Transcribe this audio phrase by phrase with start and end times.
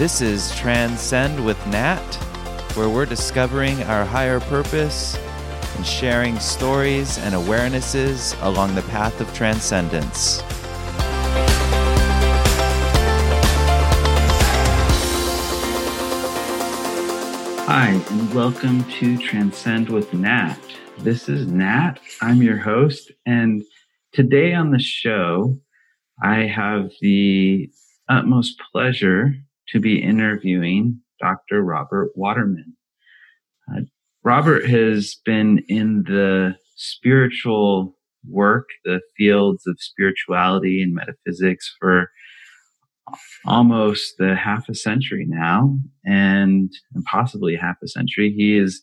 [0.00, 2.14] This is Transcend with Nat,
[2.74, 5.14] where we're discovering our higher purpose
[5.76, 10.40] and sharing stories and awarenesses along the path of transcendence.
[17.66, 20.56] Hi, and welcome to Transcend with Nat.
[20.96, 22.00] This is Nat.
[22.22, 23.62] I'm your host, and
[24.14, 25.60] today on the show,
[26.22, 27.70] I have the
[28.08, 29.34] utmost pleasure
[29.72, 31.62] to be interviewing Dr.
[31.62, 32.76] Robert Waterman.
[33.70, 33.82] Uh,
[34.24, 37.96] Robert has been in the spiritual
[38.28, 42.10] work, the fields of spirituality and metaphysics for
[43.46, 46.70] almost a half a century now, and,
[47.06, 48.32] possibly half a century.
[48.36, 48.82] He is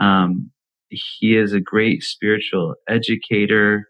[0.00, 0.50] um,
[0.88, 3.88] he is a great spiritual educator.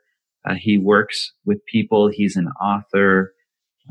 [0.49, 2.09] Uh, he works with people.
[2.09, 3.33] He's an author.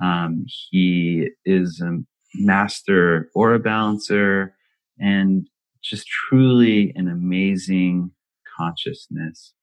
[0.02, 2.00] Um, he is a
[2.36, 4.56] master aura balancer
[5.00, 5.48] and
[5.84, 8.12] just truly an amazing
[8.58, 9.54] consciousness.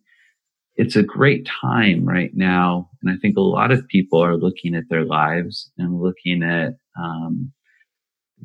[0.79, 2.89] it's a great time right now.
[3.03, 6.77] And I think a lot of people are looking at their lives and looking at
[6.97, 7.53] um,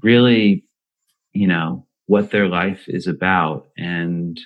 [0.01, 0.65] really,
[1.33, 4.39] you know, what their life is about and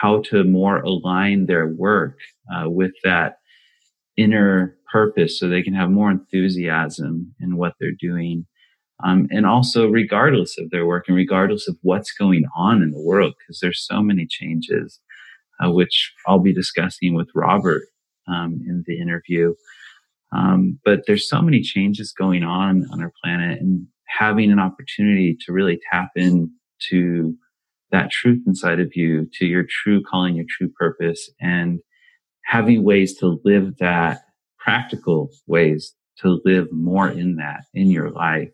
[0.00, 2.18] how to more align their work
[2.54, 3.38] uh, with that
[4.16, 8.46] inner purpose so they can have more enthusiasm in what they're doing.
[9.04, 13.00] Um, and also regardless of their work and regardless of what's going on in the
[13.00, 15.00] world, because there's so many changes,
[15.60, 17.82] uh, which I'll be discussing with Robert
[18.28, 19.54] um, in the interview.
[20.32, 25.36] Um, but there's so many changes going on on our planet and having an opportunity
[25.44, 27.36] to really tap into
[27.94, 31.78] that truth inside of you, to your true calling, your true purpose, and
[32.44, 34.22] having ways to live that
[34.58, 38.50] practical ways to live more in that in your life.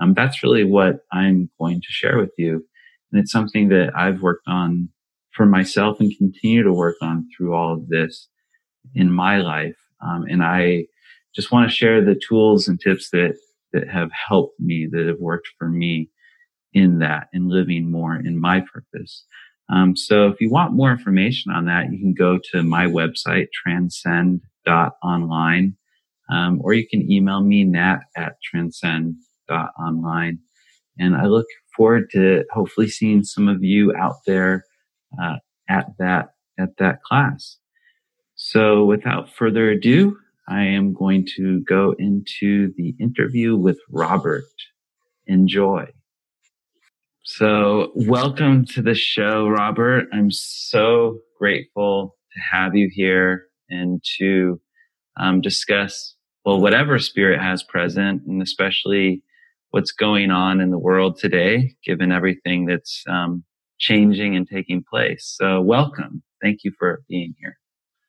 [0.00, 2.64] Um, that's really what I'm going to share with you.
[3.10, 4.88] And it's something that I've worked on
[5.30, 8.28] for myself and continue to work on through all of this
[8.94, 9.76] in my life.
[10.04, 10.86] Um, and I
[11.36, 13.36] just want to share the tools and tips that
[13.72, 16.10] that have helped me, that have worked for me
[16.74, 19.24] in that and living more in my purpose.
[19.68, 23.48] Um, so if you want more information on that, you can go to my website,
[23.64, 25.76] transcend.online,
[26.30, 30.38] um, or you can email me, nat at transcend.online.
[30.98, 31.46] And I look
[31.76, 34.64] forward to hopefully seeing some of you out there,
[35.20, 37.58] uh, at that, at that class.
[38.34, 40.18] So without further ado,
[40.48, 44.44] I am going to go into the interview with Robert.
[45.26, 45.86] Enjoy.
[47.24, 50.08] So, welcome to the show, Robert.
[50.12, 54.60] I'm so grateful to have you here and to
[55.16, 59.22] um, discuss, well, whatever spirit has present, and especially
[59.70, 63.44] what's going on in the world today, given everything that's um,
[63.78, 65.36] changing and taking place.
[65.40, 66.24] So, welcome.
[66.42, 67.56] Thank you for being here.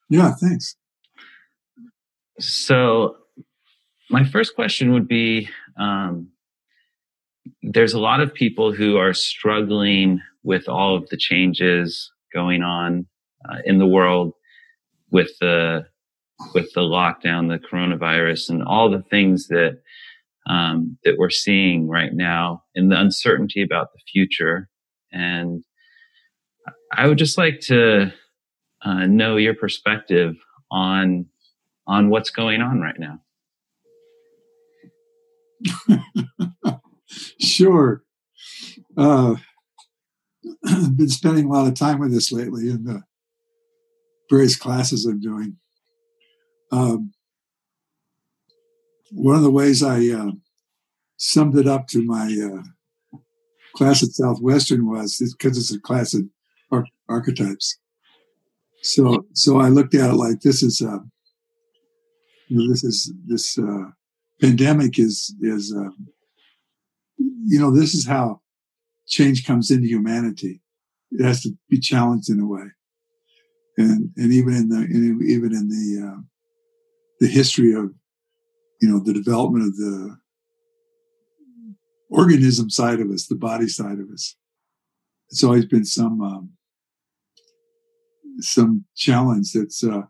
[0.09, 0.75] Yeah, thanks.
[2.39, 3.17] So,
[4.09, 5.49] my first question would be
[5.79, 6.29] um,
[7.61, 13.05] there's a lot of people who are struggling with all of the changes going on
[13.49, 14.33] uh, in the world
[15.11, 15.85] with the
[16.53, 19.81] with the lockdown, the coronavirus, and all the things that
[20.47, 24.69] um, that we're seeing right now, and the uncertainty about the future.
[25.11, 25.63] And
[26.91, 28.11] I would just like to
[28.83, 30.35] uh, know your perspective
[30.71, 31.27] on
[31.87, 33.19] on what's going on right now.
[37.39, 38.03] sure.
[38.97, 39.35] Uh,
[40.65, 43.03] I've been spending a lot of time with this lately, in the
[44.29, 45.57] various classes I'm doing.
[46.71, 47.13] Um,
[49.11, 50.31] one of the ways I uh,
[51.17, 53.19] summed it up to my uh,
[53.75, 56.23] class at Southwestern was because it's a class of
[56.71, 57.77] ar- archetypes.
[58.81, 60.99] So, so I looked at it like this is, uh,
[62.47, 63.91] you know, this is this uh,
[64.41, 65.89] pandemic is is, uh,
[67.17, 68.41] you know, this is how
[69.07, 70.61] change comes into humanity.
[71.11, 72.65] It has to be challenged in a way,
[73.77, 74.81] and and even in the
[75.25, 76.21] even in the uh,
[77.19, 77.93] the history of
[78.81, 80.17] you know the development of the
[82.09, 84.35] organism side of us, the body side of us.
[85.29, 86.49] It's always been some um,
[88.39, 90.03] some challenge that's uh,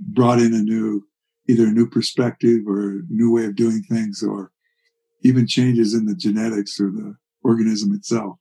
[0.00, 1.06] brought in a new
[1.48, 4.52] either a new perspective or a new way of doing things or
[5.22, 8.36] even changes in the genetics or the organism itself.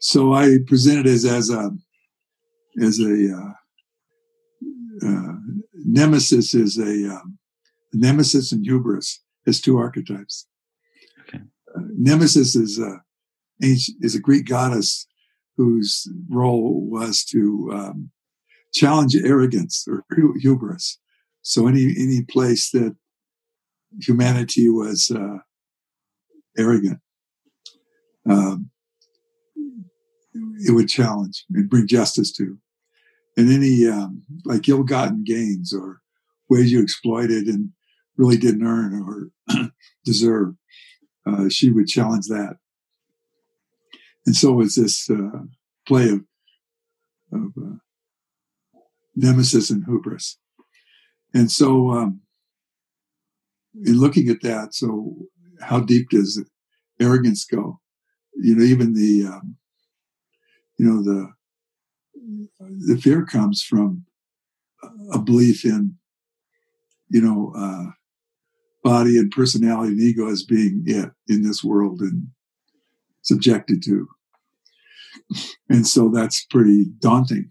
[0.00, 1.70] So I presented it as, as a
[2.80, 5.32] as a uh, uh,
[5.74, 7.38] nemesis is a um,
[7.92, 10.46] nemesis and hubris as two archetypes.
[11.22, 11.42] Okay.
[11.74, 13.00] Uh, nemesis is a
[13.62, 15.06] ancient, is a Greek goddess
[15.56, 18.10] whose role was to um,
[18.72, 20.04] challenge arrogance or
[20.40, 20.98] hubris.
[21.42, 22.94] So any any place that
[24.00, 25.38] humanity was uh,
[26.56, 27.00] arrogant,
[28.28, 28.70] um,
[30.34, 32.58] it would challenge and bring justice to.
[33.36, 36.00] And any um, like ill-gotten gains or
[36.48, 37.70] ways you exploited and
[38.16, 39.70] really didn't earn or
[40.04, 40.54] deserve,
[41.26, 42.56] uh, she would challenge that.
[44.26, 45.44] And so was this uh,
[45.86, 46.24] play of,
[47.32, 47.76] of uh,
[49.14, 50.38] nemesis and hubris.
[51.32, 52.20] And so, um,
[53.74, 55.16] in looking at that, so
[55.60, 56.42] how deep does
[57.00, 57.80] arrogance go?
[58.34, 59.56] You know, even the, um,
[60.78, 61.32] you know, the,
[62.94, 64.04] the fear comes from
[65.12, 65.96] a belief in,
[67.08, 67.90] you know, uh,
[68.84, 72.28] body and personality and ego as being it in this world and
[73.22, 74.08] subjected to.
[75.68, 77.50] And so that's pretty daunting.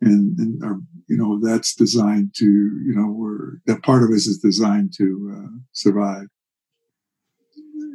[0.00, 0.78] And, and our,
[1.08, 5.34] you know, that's designed to, you know, we're, that part of us is designed to
[5.34, 6.26] uh, survive,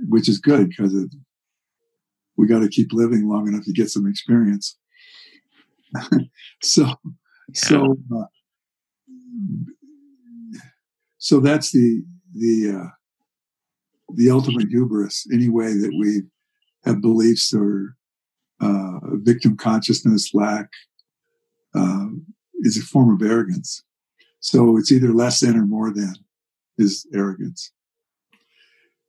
[0.08, 0.94] which is good because
[2.38, 4.78] we got to keep living long enough to get some experience.
[6.64, 6.94] so,
[7.54, 8.26] so, uh,
[11.18, 12.04] so that's the,
[12.34, 12.90] the, uh,
[14.16, 16.22] the ultimate hubris, any way that we
[16.86, 17.96] have beliefs or
[18.60, 20.70] uh, victim consciousness lack
[21.76, 22.08] uh,
[22.62, 23.84] is a form of arrogance.
[24.40, 26.14] So it's either less than or more than
[26.78, 27.72] is arrogance.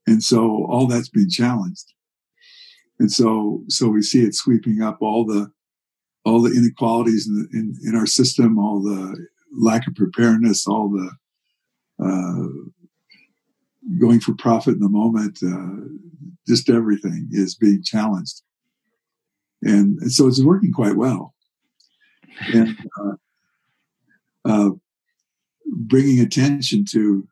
[0.07, 1.93] And so all that's being challenged.
[2.99, 5.51] And so, so we see it sweeping up all the,
[6.25, 10.89] all the inequalities in, the, in, in our system, all the lack of preparedness, all
[10.89, 11.11] the,
[12.05, 12.49] uh,
[14.01, 15.89] going for profit in the moment, uh,
[16.47, 18.43] just everything is being challenged.
[19.63, 21.32] And, and so it's working quite well.
[22.53, 23.13] And, uh,
[24.45, 24.71] uh,
[25.67, 27.29] bringing attention to,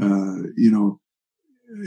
[0.00, 1.00] uh, you know,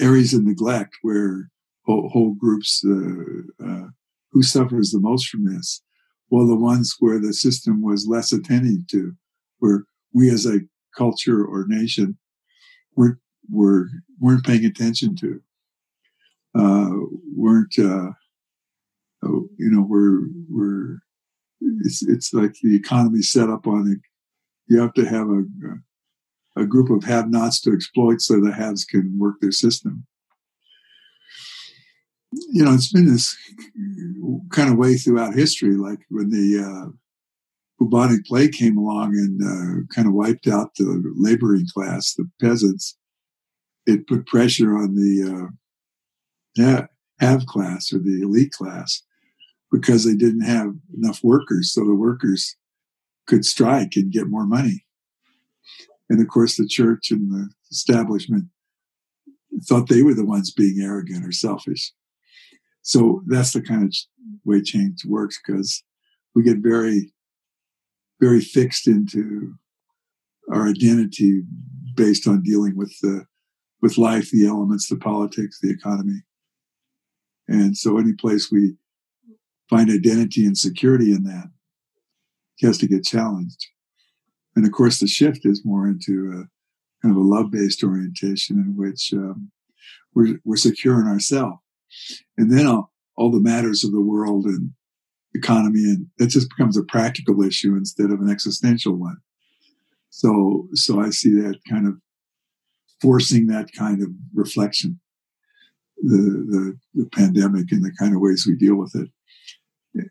[0.01, 1.49] areas of neglect where
[1.85, 3.87] whole, whole groups, uh, uh,
[4.31, 5.81] who suffers the most from this?
[6.29, 9.13] Well, the ones where the system was less attending to,
[9.59, 10.59] where we as a
[10.95, 12.17] culture or nation
[12.95, 13.17] weren't,
[13.49, 13.89] were,
[14.19, 15.41] weren't paying attention to,
[16.55, 16.91] uh,
[17.35, 18.13] weren't, oh,
[19.57, 20.99] you know, we're, we're,
[21.61, 23.99] it's, it's like the economy set up on it
[24.69, 25.43] you have to have a,
[26.61, 30.05] a group of have-nots to exploit so the haves can work their system.
[32.31, 33.35] You know, it's been this
[34.51, 36.91] kind of way throughout history, like when the uh,
[37.79, 42.95] bubonic plague came along and uh, kind of wiped out the laboring class, the peasants.
[43.87, 45.51] It put pressure on the
[46.61, 46.81] uh,
[47.19, 49.01] have class or the elite class
[49.71, 51.71] because they didn't have enough workers.
[51.73, 52.55] So the workers
[53.27, 54.85] could strike and get more money.
[56.09, 58.45] And of course, the church and the establishment
[59.67, 61.93] thought they were the ones being arrogant or selfish.
[62.81, 63.93] So that's the kind of
[64.45, 65.83] way change works because
[66.33, 67.13] we get very,
[68.19, 69.53] very fixed into
[70.51, 71.43] our identity
[71.95, 73.25] based on dealing with the,
[73.81, 76.21] with life, the elements, the politics, the economy.
[77.47, 78.75] And so any place we
[79.69, 81.49] find identity and security in that,
[82.55, 83.67] he has to get challenged.
[84.55, 86.43] And of course, the shift is more into a
[87.01, 89.51] kind of a love based orientation in which um,
[90.13, 91.59] we're, we're secure in ourselves.
[92.37, 94.71] And then all, all the matters of the world and
[95.35, 99.17] economy, and it just becomes a practical issue instead of an existential one.
[100.09, 101.95] So, so I see that kind of
[103.01, 104.99] forcing that kind of reflection,
[105.97, 109.09] the the, the pandemic and the kind of ways we deal with it,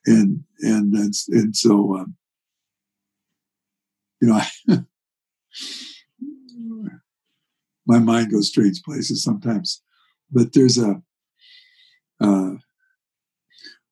[0.06, 0.94] and and
[1.28, 2.16] and, so um,
[4.20, 4.34] you know.
[4.68, 4.78] I,
[7.88, 9.82] my mind goes strange places sometimes.
[10.30, 11.02] But there's a.
[12.20, 12.50] Uh,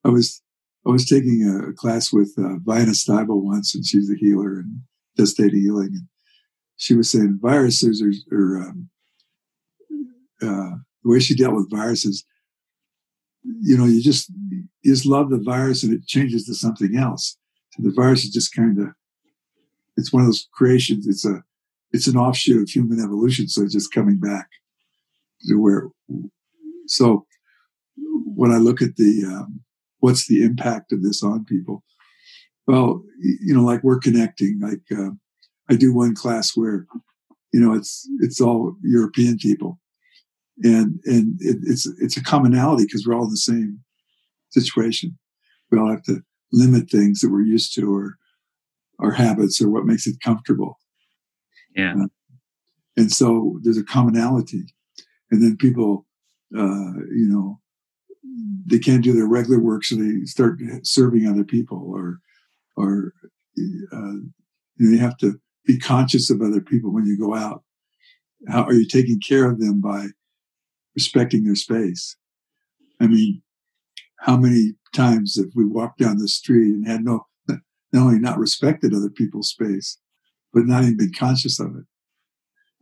[0.05, 0.41] I was
[0.85, 4.81] I was taking a class with uh, Vianna Stibal once, and she's a healer and
[5.17, 5.89] does theta healing.
[5.93, 6.07] And
[6.77, 8.89] she was saying viruses are, are um,
[10.41, 12.23] uh, the way she dealt with viruses.
[13.61, 17.37] You know, you just you just love the virus, and it changes to something else.
[17.73, 18.87] So the virus is just kind of
[19.95, 21.07] it's one of those creations.
[21.07, 21.43] It's a
[21.91, 23.47] it's an offshoot of human evolution.
[23.47, 24.49] So it's just coming back
[25.47, 25.89] to where,
[26.87, 27.25] so
[28.25, 29.61] when I look at the, um,
[29.99, 31.83] what's the impact of this on people?
[32.65, 35.11] Well, you know, like we're connecting, like, uh,
[35.69, 36.85] I do one class where,
[37.53, 39.79] you know, it's, it's all European people
[40.63, 43.79] and, and it, it's, it's a commonality because we're all in the same
[44.49, 45.17] situation.
[45.71, 46.21] We all have to
[46.51, 48.17] limit things that we're used to or
[48.99, 50.79] our habits or what makes it comfortable.
[51.75, 51.93] Yeah.
[51.93, 52.07] Uh,
[52.95, 54.63] and so there's a commonality.
[55.29, 56.05] And then people,
[56.57, 57.59] uh, you know,
[58.65, 62.19] they can't do their regular work, so they start serving other people, or,
[62.75, 67.35] or uh, you, know, you have to be conscious of other people when you go
[67.35, 67.63] out.
[68.47, 70.07] How are you taking care of them by
[70.97, 72.17] respecting their space?
[72.99, 73.43] I mean,
[74.21, 77.59] how many times have we walked down the street and had no, not
[77.93, 79.99] only not respected other people's space,
[80.51, 81.85] but not even been conscious of it.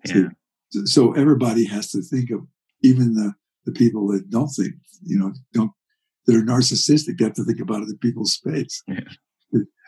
[0.06, 0.30] Yeah.
[0.70, 2.40] So, so everybody has to think of
[2.82, 3.34] even the,
[3.66, 5.72] the people that don't think, you know, don't,
[6.26, 8.82] that are narcissistic, they have to think about other people's space.
[8.88, 9.02] Yeah.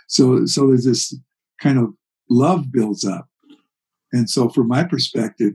[0.08, 1.18] So, so there's this
[1.62, 1.94] kind of
[2.30, 3.28] love builds up.
[4.12, 5.54] And so from my perspective,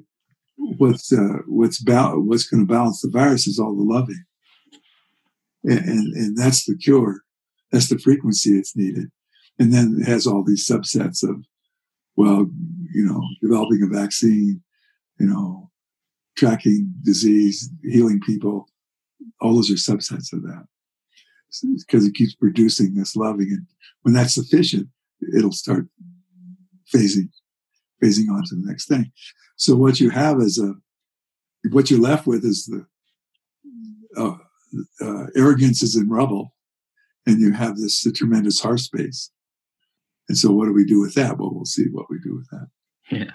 [0.57, 4.25] what's, uh, what's, ba- what's going to balance the virus is all the loving.
[5.65, 7.23] And, and, and that's the cure.
[7.71, 9.11] That's the frequency it's needed.
[9.59, 11.45] And then it has all these subsets of
[12.17, 12.47] well,
[12.93, 14.63] you know, developing a vaccine,
[15.19, 15.71] you know,
[16.37, 18.67] tracking disease, healing people,
[19.41, 20.65] all those are subsets of that.
[21.63, 23.49] Because it keeps producing this loving.
[23.51, 23.67] And
[24.03, 24.89] when that's sufficient,
[25.37, 25.87] it'll start
[26.95, 27.29] phasing,
[28.03, 29.13] phasing on to the next thing.
[29.57, 30.75] So what you have is a,
[31.71, 32.87] what you're left with is the,
[34.17, 34.37] uh,
[35.01, 36.55] uh, arrogance is in rubble
[37.27, 39.31] and you have this tremendous heart space
[40.29, 41.39] and so what do we do with that?
[41.39, 42.69] Well, we'll see what we do with that.
[43.11, 43.33] Yeah.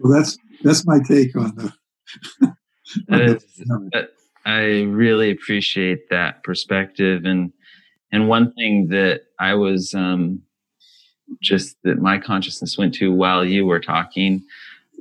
[0.00, 1.72] Well, that's, that's my take on the.
[3.10, 3.38] on
[3.92, 4.08] the
[4.46, 7.24] I really appreciate that perspective.
[7.24, 7.52] And,
[8.12, 10.42] and one thing that I was, um,
[11.40, 14.42] just that my consciousness went to while you were talking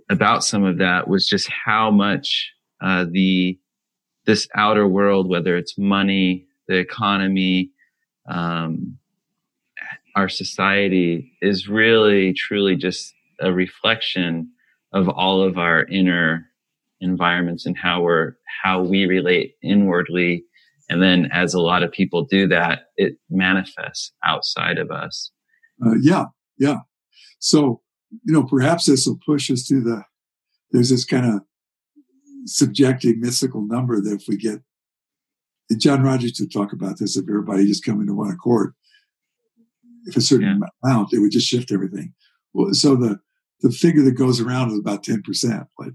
[0.10, 2.52] about some of that was just how much,
[2.82, 3.58] uh, the,
[4.26, 7.72] this outer world, whether it's money, the economy,
[8.28, 8.98] um,
[10.16, 14.50] our society is really truly just a reflection
[14.94, 16.46] of all of our inner
[17.02, 20.46] environments and how we're how we relate inwardly.
[20.90, 25.32] And then as a lot of people do that it manifests outside of us
[25.86, 26.26] uh, yeah
[26.58, 26.80] yeah
[27.40, 27.82] so
[28.24, 30.04] you know perhaps this will push us to the
[30.72, 31.42] there's this kind of
[32.46, 34.60] subjective mystical number that if we get
[35.70, 38.74] and john rogers would talk about this if everybody just come into one accord
[40.06, 40.68] if a certain yeah.
[40.84, 42.14] amount, it would just shift everything.
[42.54, 43.20] Well, so the
[43.62, 45.94] the figure that goes around is about ten percent, like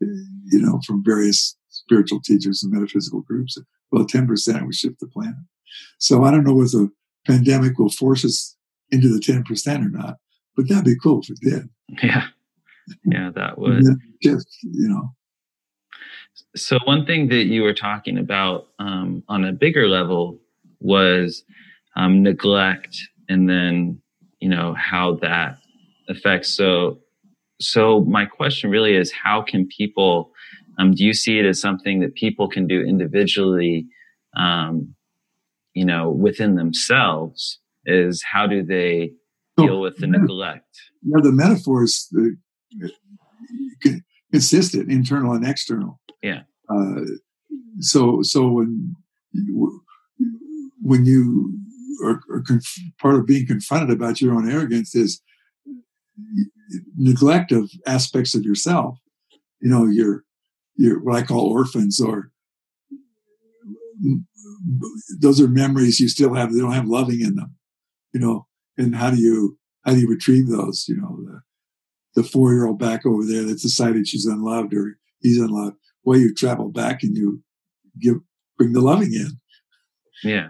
[0.00, 3.58] you know, from various spiritual teachers and metaphysical groups.
[3.90, 5.34] Well, ten percent would shift the planet.
[5.98, 6.92] So I don't know whether the
[7.26, 8.56] pandemic will force us
[8.92, 10.18] into the ten percent or not,
[10.56, 11.68] but that'd be cool if it did.
[12.02, 12.26] Yeah,
[13.04, 13.84] yeah, that would.
[14.22, 15.14] Just you know.
[16.54, 20.38] So one thing that you were talking about um, on a bigger level
[20.80, 21.44] was
[21.96, 22.96] um, neglect
[23.28, 24.00] and then
[24.40, 25.58] you know how that
[26.08, 26.98] affects so
[27.60, 30.32] so my question really is how can people
[30.78, 33.86] um, do you see it as something that people can do individually
[34.36, 34.94] um,
[35.74, 39.12] you know within themselves is how do they
[39.56, 40.66] deal with the neglect
[41.02, 43.88] yeah the metaphor is uh,
[44.30, 47.00] consistent internal and external yeah uh,
[47.80, 48.94] so so when
[50.82, 51.58] when you
[52.04, 55.22] are, or conf- part of being confronted about your own arrogance is
[56.96, 58.98] neglect of aspects of yourself.
[59.60, 60.24] You know, you're,
[60.76, 62.30] you're what I call orphans or
[65.20, 66.52] those are memories you still have.
[66.52, 67.54] They don't have loving in them,
[68.12, 68.46] you know.
[68.78, 70.86] And how do you how do you retrieve those?
[70.88, 74.96] You know, the, the four year old back over there that's decided she's unloved or
[75.20, 75.76] he's unloved.
[76.04, 77.42] Well, you travel back and you
[78.00, 78.16] give
[78.56, 79.38] bring the loving in.
[80.22, 80.48] Yeah.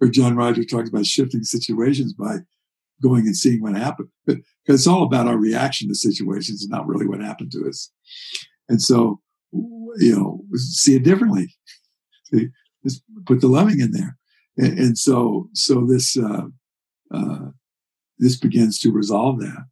[0.00, 2.38] Or John Roger talks about shifting situations by
[3.02, 4.08] going and seeing what happened.
[4.26, 7.90] Because it's all about our reaction to situations and not really what happened to us.
[8.68, 9.20] And so,
[9.52, 11.54] you know, see it differently.
[12.24, 12.48] See,
[12.84, 14.16] just put the loving in there.
[14.56, 16.46] And, and so, so this, uh,
[17.12, 17.50] uh,
[18.18, 19.66] this begins to resolve that.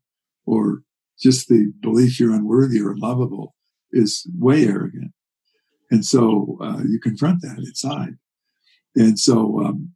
[0.46, 0.82] Or
[1.18, 3.54] just the belief you're unworthy or unlovable
[3.92, 5.12] is way arrogant.
[5.90, 8.16] And so uh, you confront that inside.
[8.94, 9.92] And so, um,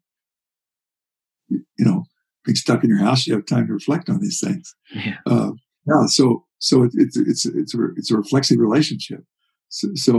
[1.48, 2.04] you, you, know,
[2.44, 4.74] being stuck in your house, you have time to reflect on these things.
[4.94, 5.16] Yeah.
[5.26, 5.52] Uh,
[5.86, 9.20] yeah so, so it, it's, it's, it's, a, it's a reflexive relationship.
[9.68, 10.12] So, so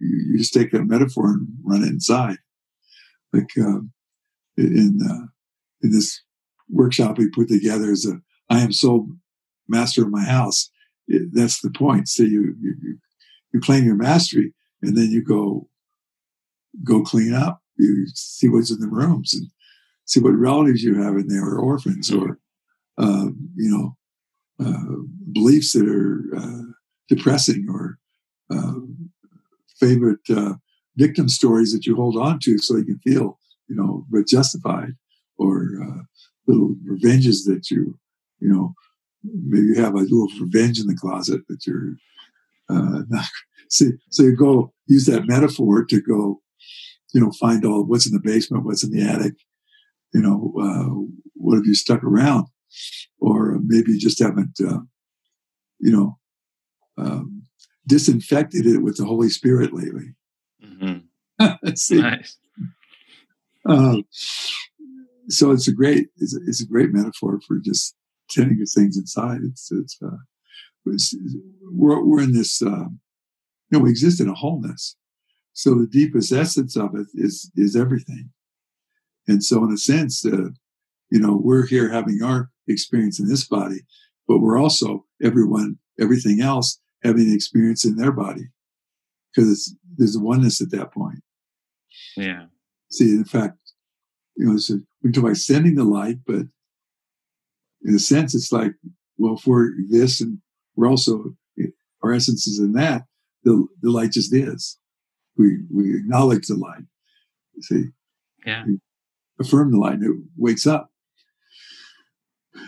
[0.00, 2.36] you, you, just take that metaphor and run it inside.
[3.32, 3.80] Like, uh,
[4.56, 5.26] in, uh,
[5.82, 6.20] in this
[6.70, 8.20] workshop we put together is a,
[8.50, 9.08] I am so
[9.68, 10.70] master of my house.
[11.06, 12.08] It, that's the point.
[12.08, 12.98] So you, you,
[13.52, 15.68] you claim your mastery and then you go,
[16.84, 17.60] go clean up.
[17.76, 19.48] You see what's in the rooms and
[20.04, 22.38] see what relatives you have in there or orphans or,
[22.98, 23.96] uh, you know,
[24.60, 24.96] uh,
[25.32, 26.72] beliefs that are uh,
[27.08, 27.98] depressing or
[28.50, 29.10] um,
[29.78, 30.54] favorite uh,
[30.96, 34.92] victim stories that you hold on to so you can feel, you know, but justified
[35.38, 36.02] or uh,
[36.48, 37.98] little revenges that you,
[38.40, 38.74] you know,
[39.22, 41.94] maybe you have a little revenge in the closet that you're
[42.68, 43.26] uh, not.
[43.70, 46.40] See, so you go use that metaphor to go,
[47.12, 49.34] you know, find all what's in the basement, what's in the attic,
[50.14, 50.88] you know, uh,
[51.34, 52.46] what have you stuck around,
[53.20, 54.80] or maybe you just haven't, uh,
[55.80, 56.18] you know,
[56.96, 57.42] um,
[57.86, 60.14] disinfected it with the Holy Spirit lately.
[60.64, 61.66] Mm-hmm.
[61.74, 62.38] see, nice.
[65.28, 67.94] So it's a great, it's a, it's a great metaphor for just
[68.30, 69.40] tending to things inside.
[69.44, 70.16] It's, it's, uh,
[70.86, 71.14] it's
[71.62, 72.86] we're, we're in this, uh,
[73.70, 74.96] you know, we exist in a wholeness.
[75.52, 78.30] So the deepest essence of it is, is everything.
[79.26, 80.50] And so in a sense, uh,
[81.10, 83.80] you know, we're here having our experience in this body,
[84.26, 88.48] but we're also everyone, everything else having an experience in their body
[89.34, 91.22] because there's a oneness at that point.
[92.16, 92.46] Yeah.
[92.90, 93.57] See, in fact,
[94.38, 96.42] you know, so we talk about sending the light, but
[97.84, 98.72] in a sense, it's like,
[99.16, 100.38] well, if we're this and
[100.76, 101.34] we're also,
[102.04, 103.02] our essence is in that,
[103.42, 104.78] the, the light just is.
[105.36, 106.84] We, we acknowledge the light.
[107.54, 107.84] You see?
[108.46, 108.64] Yeah.
[108.64, 108.78] We
[109.40, 110.92] affirm the light and it wakes up.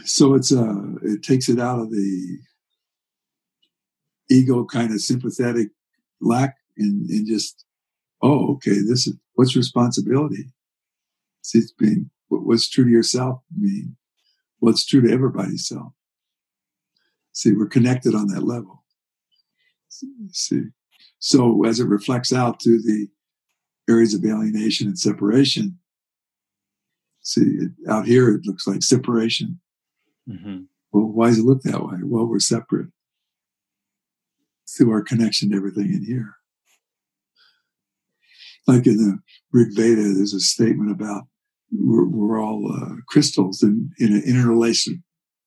[0.04, 2.38] So it's, uh, it takes it out of the
[4.28, 5.68] ego kind of sympathetic
[6.20, 7.64] lack and, and just,
[8.22, 10.46] oh, okay, this is what's responsibility?
[11.42, 13.96] See, it's being what's true to yourself mean
[14.60, 15.92] what's true to everybody's self.
[17.32, 18.84] See, we're connected on that level.
[20.32, 20.64] See,
[21.18, 23.08] so as it reflects out to the
[23.88, 25.78] areas of alienation and separation,
[27.22, 29.60] see, it, out here it looks like separation.
[30.28, 30.62] Mm-hmm.
[30.92, 31.98] Well, why does it look that way?
[32.02, 32.88] Well, we're separate
[34.68, 36.36] through our connection to everything in here.
[38.66, 39.18] Like in the
[39.52, 41.24] Rig Veda, there's a statement about
[41.72, 45.02] we're, we're all uh, crystals in, in an interrelation,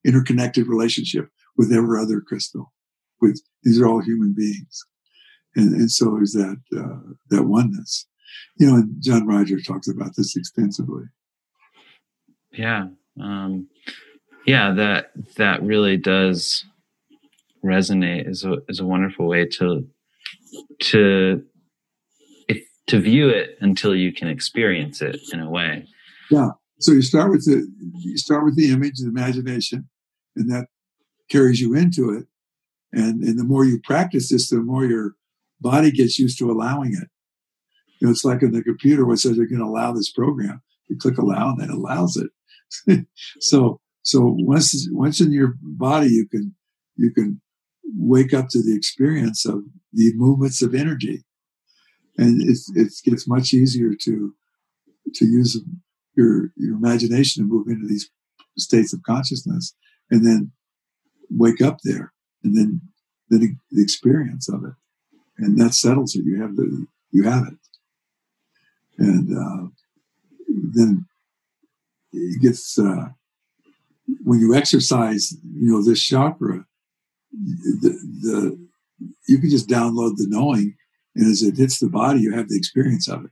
[0.06, 2.74] interconnected relationship with every other crystal.
[3.22, 4.86] With these are all human beings,
[5.56, 8.08] and and so is that uh, that oneness.
[8.58, 11.04] You know, and John Roger talks about this extensively.
[12.52, 12.88] Yeah,
[13.22, 13.68] um,
[14.46, 16.66] yeah, that that really does
[17.64, 18.28] resonate.
[18.30, 19.88] is a is a wonderful way to
[20.80, 21.44] to
[22.88, 25.88] to view it until you can experience it in a way.
[26.30, 26.50] Yeah.
[26.80, 29.88] So you start with the you start with the image, the imagination,
[30.36, 30.68] and that
[31.30, 32.26] carries you into it.
[32.92, 35.16] And and the more you practice this, the more your
[35.62, 37.08] body gets used to allowing it.
[38.00, 40.12] You know, it's like in the computer where it says you're going to allow this
[40.12, 40.62] program.
[40.90, 43.06] You click allow and it allows it.
[43.40, 46.54] so so once once in your body you can
[46.98, 47.40] you can
[47.96, 51.24] wake up to the experience of the movements of energy.
[52.18, 54.36] And it, it gets much easier to
[55.16, 55.60] to use
[56.16, 58.10] your your imagination to move into these
[58.58, 59.76] states of consciousness
[60.12, 60.52] and then
[61.30, 62.82] wake up there and then
[63.30, 64.74] then the experience of it.
[65.38, 66.24] And that settles it.
[66.26, 67.58] You have the you have it.
[68.98, 69.68] And uh,
[70.48, 71.08] then
[72.12, 73.10] it gets uh,
[74.24, 76.66] when you exercise you know this chakra
[77.32, 77.90] the,
[78.22, 78.68] the
[79.28, 80.76] you can just download the knowing
[81.16, 83.32] and as it hits the body you have the experience of it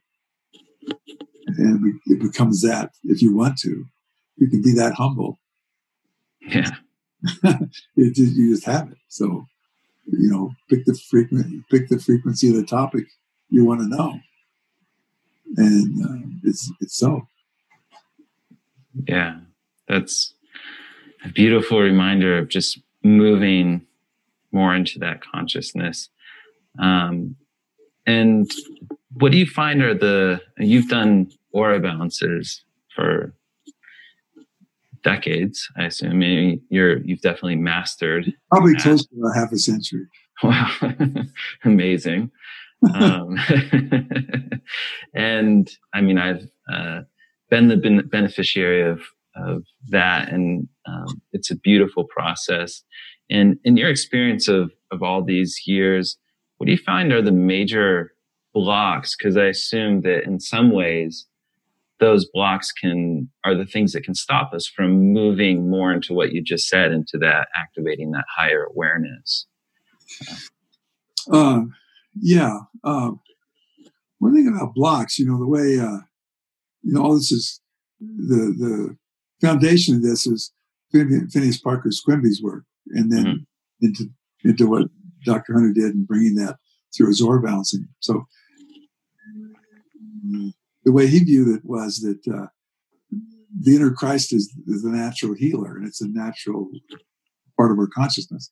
[1.57, 3.85] and it becomes that if you want to,
[4.37, 5.39] you can be that humble.
[6.41, 6.71] Yeah.
[7.43, 8.97] it, you just have it.
[9.07, 9.45] So,
[10.07, 13.05] you know, pick the frequency, pick the frequency of the topic
[13.49, 14.19] you want to know,
[15.57, 17.27] and uh, it's it's so.
[19.07, 19.39] Yeah,
[19.87, 20.33] that's
[21.23, 23.85] a beautiful reminder of just moving
[24.51, 26.09] more into that consciousness.
[26.79, 27.35] Um,
[28.11, 28.51] and
[29.13, 32.63] what do you find are the you've done aura balancers
[32.95, 33.33] for
[35.03, 36.11] decades, I assume.
[36.11, 38.83] I mean, you're you've definitely mastered probably that.
[38.83, 40.05] close to a half a century.
[40.43, 40.71] Wow,
[41.65, 42.31] amazing.
[42.95, 43.37] um,
[45.13, 47.01] and I mean, I've uh,
[47.51, 49.01] been the ben- beneficiary of
[49.35, 52.83] of that, and um, it's a beautiful process.
[53.29, 56.17] And in your experience of of all these years,
[56.61, 58.13] what do you find are the major
[58.53, 59.15] blocks?
[59.15, 61.25] Because I assume that in some ways
[61.99, 66.33] those blocks can are the things that can stop us from moving more into what
[66.33, 69.47] you just said into that activating that higher awareness
[71.33, 71.61] uh,
[72.19, 73.09] yeah uh,
[74.19, 76.01] one thing about blocks you know the way uh,
[76.83, 77.59] you know all this is
[77.99, 78.97] the the
[79.41, 80.51] foundation of this is
[80.91, 83.85] phineas parkhurst quimby's work and then mm-hmm.
[83.85, 84.05] into
[84.43, 84.87] into what
[85.25, 86.57] dr hunter did in bringing that
[86.95, 88.25] through his aura balancing so
[90.83, 92.47] the way he viewed it was that uh,
[93.59, 96.69] the inner Christ is, is the natural healer, and it's a natural
[97.57, 98.51] part of our consciousness.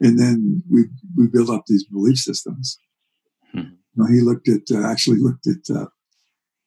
[0.00, 0.84] And then we
[1.16, 2.78] we build up these belief systems.
[3.52, 3.58] Hmm.
[3.58, 5.86] You know, he looked at uh, actually looked at uh,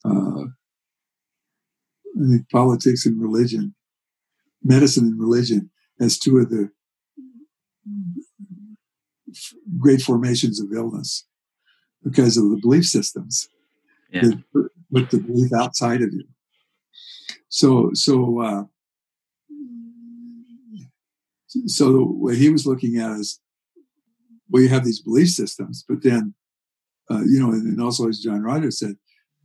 [0.06, 0.46] uh,
[2.16, 3.76] I think politics and religion,
[4.64, 6.70] medicine and religion as two of the
[9.78, 11.26] great formations of illness
[12.04, 13.50] because of the belief systems
[14.12, 14.22] yeah.
[14.22, 14.44] that
[14.94, 16.24] put the belief outside of you.
[17.50, 18.64] So, so, uh,
[21.66, 23.40] so what he was looking at is,
[24.50, 26.34] well, you have these belief systems, but then,
[27.10, 28.96] uh, you know, and, and also as John Rogers said,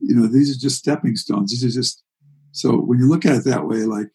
[0.00, 1.50] you know, these are just stepping stones.
[1.50, 2.02] These are just,
[2.50, 4.10] so when you look at it that way, like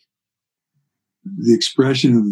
[1.23, 2.25] the expression of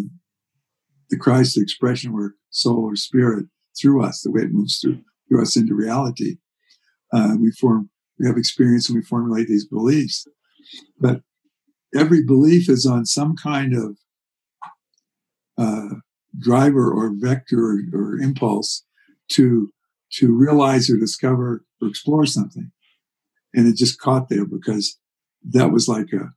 [1.10, 3.46] the Christ, expression where soul or spirit
[3.80, 6.36] through us, the way it moves through, through us into reality,
[7.12, 10.26] uh, we form we have experience and we formulate these beliefs.
[10.98, 11.20] But
[11.94, 13.98] every belief is on some kind of
[15.58, 15.96] uh,
[16.38, 18.84] driver or vector or, or, impulse
[19.30, 19.72] to
[20.12, 22.70] to realize or discover or explore something,
[23.54, 24.98] and it just caught there because
[25.42, 26.30] that was like a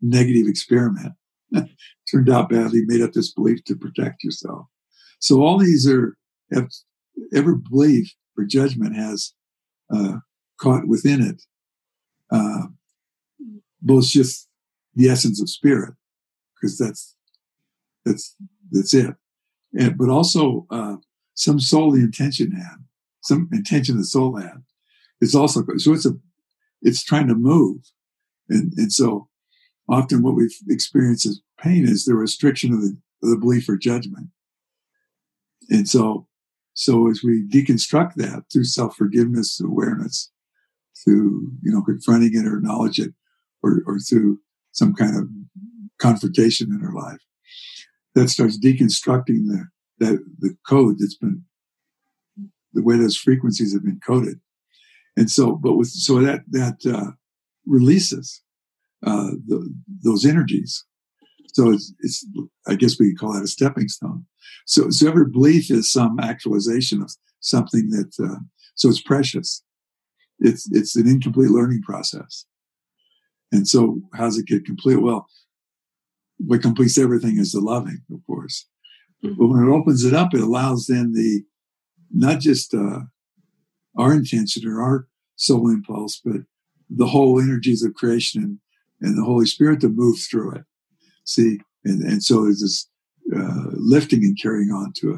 [0.00, 1.14] negative experiment.
[2.10, 2.82] Turned out badly.
[2.86, 4.66] Made up this belief to protect yourself.
[5.20, 6.16] So all these are
[6.52, 6.68] have,
[7.34, 9.34] every belief or judgment has
[9.94, 10.18] uh,
[10.58, 11.42] caught within it
[12.30, 12.66] uh,
[13.80, 14.48] both just
[14.94, 15.94] the essence of spirit,
[16.54, 17.14] because that's
[18.04, 18.34] that's
[18.70, 19.14] that's it,
[19.78, 20.96] and but also uh,
[21.34, 22.76] some soul the intention had,
[23.22, 24.62] some intention the soul had.
[25.20, 26.12] It's also so it's a
[26.82, 27.78] it's trying to move,
[28.48, 29.27] and and so
[29.88, 33.76] often what we've experienced as pain is the restriction of the, of the belief or
[33.76, 34.28] judgment,
[35.70, 36.26] and so
[36.74, 40.30] so as we deconstruct that through self forgiveness awareness,
[41.04, 43.12] through you know confronting it or acknowledge it
[43.62, 44.38] or, or through
[44.72, 45.28] some kind of
[45.98, 47.20] confrontation in our life
[48.14, 49.66] that starts deconstructing the
[49.98, 51.44] that the code that's been
[52.72, 54.40] the way those frequencies have been coded.
[55.16, 57.12] And so but with so that that uh,
[57.66, 58.42] releases
[59.06, 60.84] uh, the, those energies
[61.52, 62.26] so it's, it's
[62.66, 64.24] i guess we call that a stepping stone
[64.66, 68.38] so so every belief is some actualization of something that uh,
[68.74, 69.62] so it's precious
[70.40, 72.46] it's it's an incomplete learning process.
[73.50, 75.02] And so, how does it get complete?
[75.02, 75.26] Well,
[76.38, 78.66] what completes everything is the loving, of course.
[79.24, 79.34] Mm-hmm.
[79.38, 81.42] But when it opens it up, it allows then the
[82.10, 83.00] not just uh,
[83.96, 86.42] our intention or our soul impulse, but
[86.88, 88.58] the whole energies of creation and,
[89.00, 90.64] and the Holy Spirit to move through it.
[91.24, 92.88] See, and, and so there's this
[93.34, 95.12] uh, lifting and carrying on to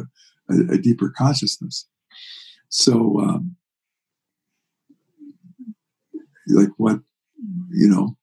[0.51, 1.87] a, a, a deeper consciousness.
[2.69, 3.57] So, um,
[6.47, 7.01] like what
[7.71, 8.17] you know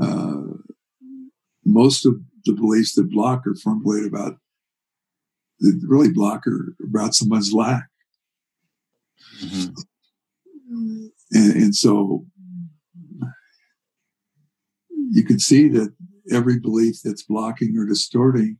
[0.00, 0.56] uh,
[1.64, 4.36] most of the beliefs that block are formulated about
[5.60, 7.88] that really block are about someone's lack
[9.42, 11.06] mm-hmm.
[11.32, 12.24] and, and so
[15.10, 15.92] you can see that
[16.30, 18.58] every belief that's blocking or distorting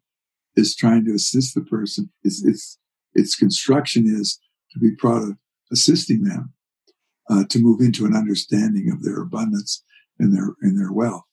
[0.57, 2.11] is trying to assist the person.
[2.25, 2.79] Its its
[3.15, 4.41] its construction is
[4.73, 5.37] to be proud of
[5.73, 6.53] assisting them
[7.31, 9.85] uh, to move into an understanding of their abundance
[10.19, 11.25] and their and their wealth.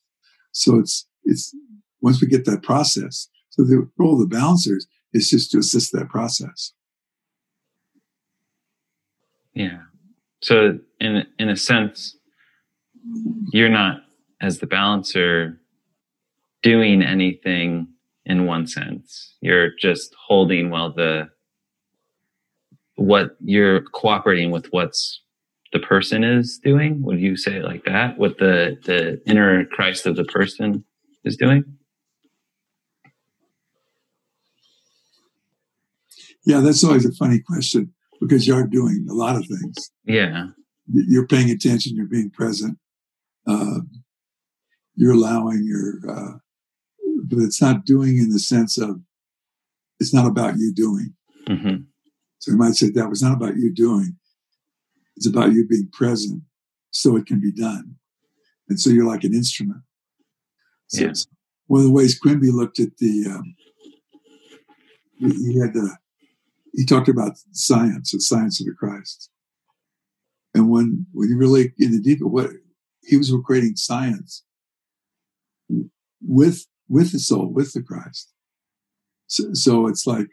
[0.52, 1.54] So it's it's
[2.02, 3.28] once we get that process.
[3.50, 6.74] So the role of the balancers is just to assist that process.
[9.54, 9.80] Yeah.
[10.44, 12.16] So in in a sense,
[13.52, 14.02] you're not
[14.42, 15.60] as the balancer
[16.64, 17.88] doing anything
[18.26, 19.36] in one sense.
[19.42, 21.30] You're just holding while the
[22.96, 25.22] what you're cooperating with what's
[25.72, 27.02] the person is doing.
[27.04, 28.18] Would you say it like that?
[28.18, 30.84] What the the inner Christ of the person
[31.24, 31.64] is doing?
[36.46, 39.92] Yeah, that's always a funny question because you are doing a lot of things.
[40.06, 40.48] Yeah.
[40.88, 42.78] You're paying attention, you're being present,
[43.46, 43.80] uh,
[44.98, 46.38] you're allowing your, uh,
[47.26, 49.00] but it's not doing in the sense of,
[50.00, 51.14] it's not about you doing.
[51.48, 51.84] Mm-hmm.
[52.40, 54.18] So you might say that was not about you doing.
[55.16, 56.42] It's about you being present
[56.92, 57.96] so it can be done.
[58.70, 59.82] And so you're like an instrument.
[60.88, 61.14] So yeah.
[61.68, 63.56] one of the ways Quimby looked at the, um,
[65.20, 65.96] he had the,
[66.74, 69.30] he talked about science, the science of the Christ.
[70.54, 72.50] And when, when you really in the deeper, what
[73.04, 74.44] he was creating science
[76.22, 78.34] with, with the soul, with the Christ.
[79.28, 80.28] So, so it's like,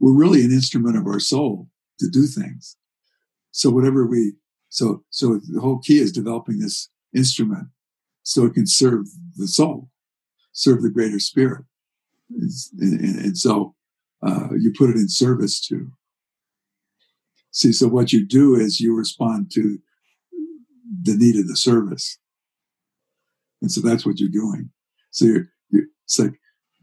[0.00, 2.76] we're really an instrument of our soul to do things.
[3.50, 4.34] So whatever we,
[4.68, 7.68] so, so the whole key is developing this instrument
[8.22, 9.90] so it can serve the soul,
[10.52, 11.64] serve the greater spirit.
[12.30, 12.50] And,
[12.80, 13.74] and, and so
[14.26, 15.90] uh, you put it in service to.
[17.50, 19.78] See, so what you do is you respond to
[21.02, 22.18] the need of the service.
[23.60, 24.70] And so that's what you're doing.
[25.10, 26.34] So you're, you're it's like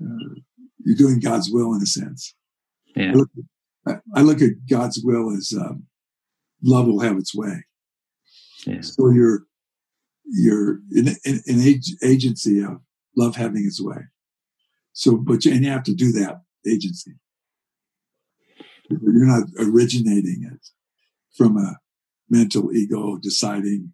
[0.02, 0.36] uh,
[0.84, 2.36] you're doing God's will in a sense.
[2.96, 3.12] Yeah.
[3.12, 3.30] I look,
[3.88, 5.88] at, I look at God's will as um,
[6.64, 7.66] love will have its way.
[8.66, 8.82] Yeah.
[8.82, 9.46] So you're
[10.26, 12.82] you're in an agency of
[13.16, 14.02] love having its way.
[14.94, 17.12] So, but you, and you have to do that agency.
[18.90, 20.68] You're not originating it
[21.38, 21.78] from a
[22.30, 23.94] mental ego deciding.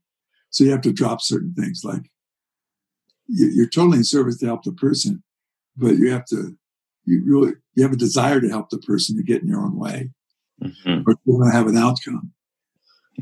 [0.52, 2.04] So you have to drop certain things like
[3.32, 5.24] you're totally in service to help the person,
[5.78, 6.56] but you have to,
[7.06, 9.78] you really, you have a desire to help the person, you get in your own
[9.78, 10.12] way.
[10.62, 11.04] Mm-hmm.
[11.08, 12.34] Or you want to have an outcome.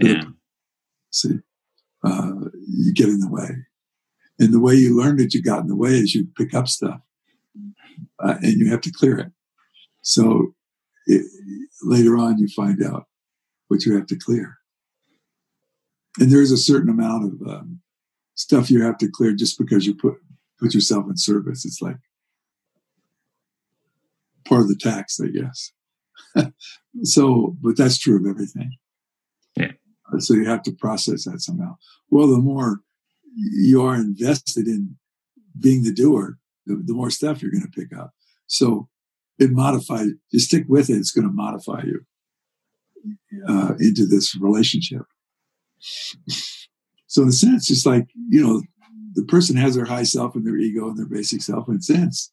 [0.02, 0.24] Yeah.
[1.12, 1.40] See,
[2.04, 2.32] uh,
[2.68, 3.50] you get in the way.
[4.40, 6.68] And the way you learn that you got in the way is you pick up
[6.68, 7.00] stuff
[8.24, 9.32] uh, and you have to clear it.
[10.02, 10.54] So
[11.08, 11.26] it,
[11.84, 13.06] later on you find out
[13.68, 14.58] what you have to clear.
[16.20, 17.82] And there's a certain amount of um,
[18.40, 20.16] stuff you have to clear just because you put
[20.60, 21.66] put yourself in service.
[21.66, 21.98] It's like
[24.46, 25.72] part of the tax, I guess.
[27.04, 28.72] so, but that's true of everything.
[29.56, 29.72] Yeah.
[30.20, 31.76] So you have to process that somehow.
[32.10, 32.80] Well, the more
[33.36, 34.96] you are invested in
[35.60, 38.12] being the doer, the, the more stuff you're going to pick up.
[38.48, 38.88] So
[39.38, 40.08] it modifies.
[40.32, 42.06] You stick with it; it's going to modify you
[43.48, 45.04] uh, into this relationship.
[47.10, 48.62] So in a sense, it's like you know,
[49.16, 51.68] the person has their high self and their ego and their basic self.
[51.68, 52.32] In a sense,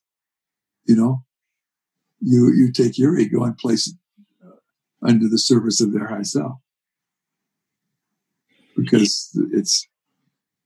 [0.84, 1.24] you know,
[2.20, 3.96] you you take your ego and place it
[4.46, 6.58] uh, under the service of their high self
[8.76, 9.88] because it's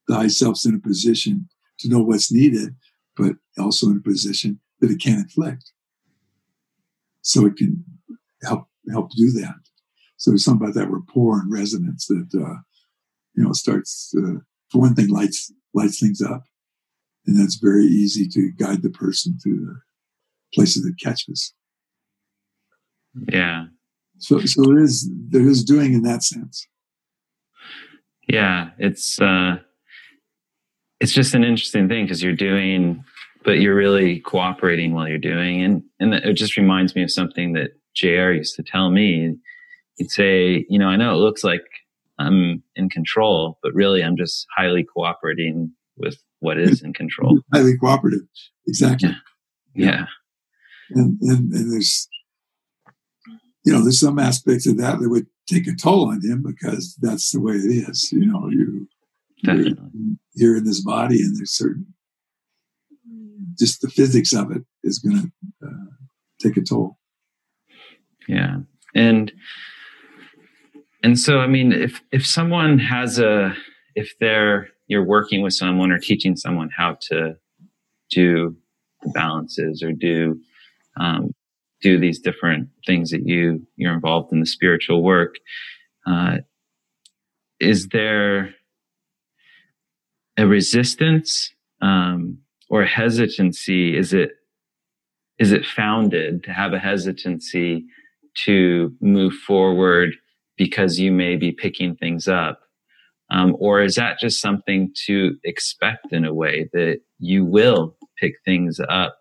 [0.09, 2.75] the high self's in a position to know what's needed,
[3.17, 5.73] but also in a position that it can inflict
[7.23, 7.85] so it can
[8.43, 9.55] help help do that.
[10.17, 12.57] So there's something about that rapport and resonance that uh,
[13.41, 14.39] you know starts uh,
[14.71, 16.43] for one thing lights lights things up,
[17.27, 19.81] and that's very easy to guide the person to the
[20.55, 21.55] places it catches.
[23.33, 23.67] Yeah.
[24.19, 26.67] So so there is there is doing in that sense.
[28.29, 29.59] Yeah, it's uh,
[31.01, 33.03] it's just an interesting thing because you're doing
[33.43, 35.63] but you're really cooperating while you're doing.
[35.63, 39.35] And, and it just reminds me of something that JR used to tell me.
[39.97, 41.65] He'd say, you know, I know it looks like
[42.21, 47.41] I'm in control, but really I'm just highly cooperating with what is in control.
[47.55, 48.27] highly cooperative.
[48.67, 49.17] Exactly.
[49.75, 49.87] Yeah.
[49.87, 50.05] yeah.
[50.91, 52.09] And, and, and there's,
[53.65, 56.97] you know, there's some aspects of that that would take a toll on him because
[57.01, 58.11] that's the way it is.
[58.13, 58.89] You know, you,
[59.43, 59.77] you're,
[60.35, 61.95] you're in this body and there's certain
[63.59, 65.91] just the physics of it is going to uh,
[66.41, 66.99] take a toll.
[68.27, 68.59] Yeah,
[68.95, 69.33] and
[71.03, 73.55] and so I mean, if if someone has a
[73.95, 77.37] if they're you're working with someone or teaching someone how to
[78.11, 78.57] do
[79.03, 80.39] the balances or do
[80.99, 81.33] um,
[81.81, 85.37] do these different things that you you're involved in the spiritual work.
[86.07, 86.39] Uh,
[87.59, 88.55] is there
[90.37, 93.97] a resistance um, or a hesitancy?
[93.97, 94.33] Is it
[95.39, 97.87] is it founded to have a hesitancy
[98.45, 100.15] to move forward
[100.61, 102.61] because you may be picking things up?
[103.31, 108.35] Um, or is that just something to expect in a way that you will pick
[108.45, 109.17] things up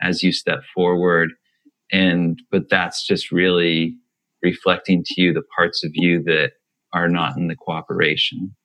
[0.00, 1.28] as you step forward?
[1.92, 3.98] And, but that's just really
[4.42, 6.52] reflecting to you the parts of you that
[6.94, 8.56] are not in the cooperation.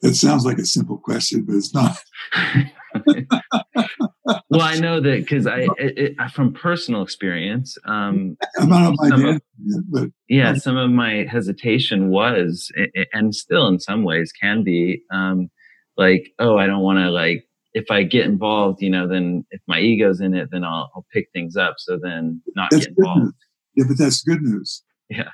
[0.00, 1.98] It sounds like a simple question, but it's not.
[4.24, 8.96] well, I know that because I, it, it, from personal experience, um, I'm not on
[8.98, 9.42] my of,
[9.90, 12.70] but yeah, some of my hesitation was,
[13.12, 15.50] and still in some ways can be, um,
[15.96, 19.60] like, oh, I don't want to like, if I get involved, you know, then if
[19.66, 21.76] my ego's in it, then I'll, I'll pick things up.
[21.78, 23.20] So then not that's get involved.
[23.20, 23.34] News.
[23.74, 24.82] Yeah, but that's good news.
[25.08, 25.30] Yeah,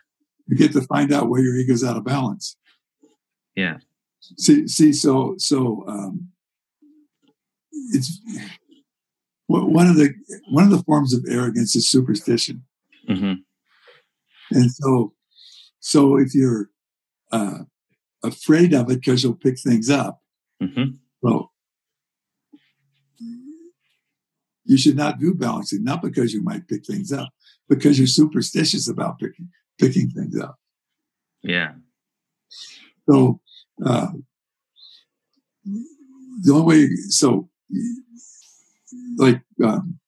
[0.46, 2.57] you get to find out where your ego's out of balance.
[3.55, 3.79] Yeah.
[4.20, 6.29] See, see, so so um,
[7.92, 8.20] it's
[9.48, 10.12] one of the
[10.50, 12.64] one of the forms of arrogance is superstition,
[13.08, 13.34] mm-hmm.
[14.50, 15.14] and so
[15.80, 16.70] so if you're
[17.32, 17.61] uh,
[18.22, 20.20] afraid of it because you'll pick things up,
[20.62, 20.96] mm-hmm.
[21.22, 21.52] well,
[24.64, 27.30] you should not do balancing, not because you might pick things up,
[27.68, 30.58] because you're superstitious about picking picking things up.
[31.42, 31.72] Yeah.
[33.08, 33.40] So
[33.84, 34.08] uh,
[35.64, 37.48] the only way, so
[39.16, 39.98] like um,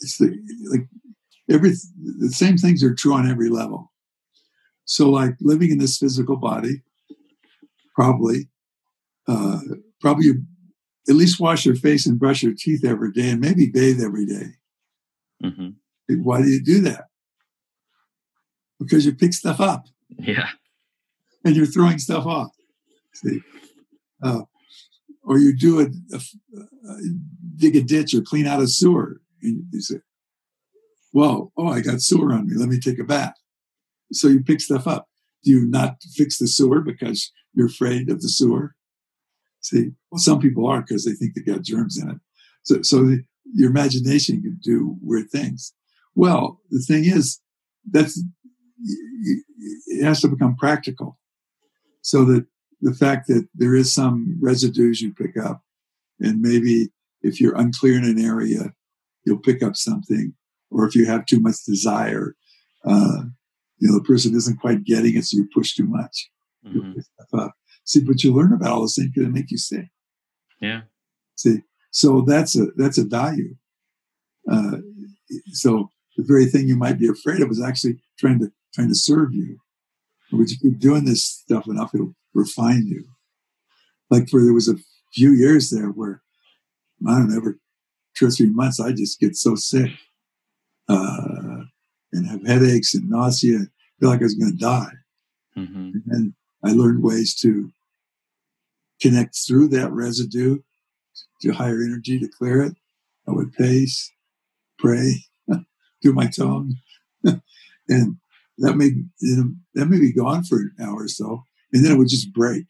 [0.00, 0.36] it's the
[0.70, 0.88] like
[1.50, 1.70] every
[2.20, 3.92] the same things are true on every level.
[4.84, 6.82] So like living in this physical body,
[7.94, 8.48] probably,
[9.26, 9.60] uh,
[10.00, 10.30] probably
[11.08, 14.24] at least wash your face and brush your teeth every day, and maybe bathe every
[14.24, 14.46] day.
[15.44, 16.22] Mm-hmm.
[16.22, 17.04] Why do you do that?
[18.78, 19.86] Because you pick stuff up.
[20.18, 20.48] Yeah.
[21.44, 22.50] And you're throwing stuff off.
[23.14, 23.40] See?
[24.22, 24.42] Uh,
[25.28, 26.20] or you do a, a,
[26.90, 26.96] a,
[27.56, 29.20] dig a ditch or clean out a sewer.
[29.42, 29.96] And you say,
[31.12, 32.54] "Well, oh, I got sewer on me.
[32.56, 33.34] Let me take a bath."
[34.10, 35.06] So you pick stuff up.
[35.44, 38.74] Do you not fix the sewer because you're afraid of the sewer?
[39.60, 42.16] See, well, some people are because they think they got germs in it.
[42.62, 45.74] So, so the, your imagination can do weird things.
[46.14, 47.40] Well, the thing is,
[47.90, 48.22] that's
[48.80, 51.18] it has to become practical,
[52.00, 52.46] so that
[52.80, 55.62] the fact that there is some residues you pick up,
[56.20, 56.88] and maybe
[57.22, 58.72] if you're unclear in an area,
[59.24, 60.34] you'll pick up something,
[60.70, 62.34] or if you have too much desire,
[62.84, 63.22] uh,
[63.78, 66.30] you know, the person isn't quite getting it, so you push too much.
[66.66, 67.46] Mm-hmm.
[67.84, 69.88] See, but you learn about all those things that make you sick.
[70.60, 70.82] Yeah.
[71.36, 73.54] See, so that's a that's a value.
[74.50, 74.78] Uh,
[75.52, 78.94] so the very thing you might be afraid of is actually trying to trying to
[78.94, 79.58] serve you.
[80.30, 83.04] But you keep doing this stuff enough, it'll refine you.
[84.10, 84.76] Like for there was a
[85.12, 86.22] few years there where
[87.06, 87.54] I don't know, every
[88.16, 89.90] two or three months I just get so sick
[90.88, 91.64] uh,
[92.12, 93.58] and have headaches and nausea,
[94.00, 94.92] feel like I was going to die.
[95.56, 95.76] Mm-hmm.
[95.76, 97.70] And then I learned ways to
[99.00, 100.58] connect through that residue
[101.42, 102.74] to higher energy to clear it.
[103.28, 104.10] I would pace,
[104.78, 105.24] pray,
[106.02, 106.74] do my tones,
[107.24, 108.16] and
[108.58, 108.86] that may
[109.20, 112.08] you know, that may be gone for an hour or so, and then it would
[112.08, 112.66] just break,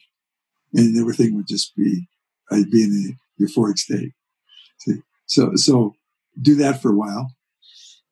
[0.75, 2.09] and everything would just be
[2.51, 4.13] I'd be in a euphoric state.
[4.79, 5.03] See?
[5.27, 5.95] So so
[6.41, 7.33] do that for a while,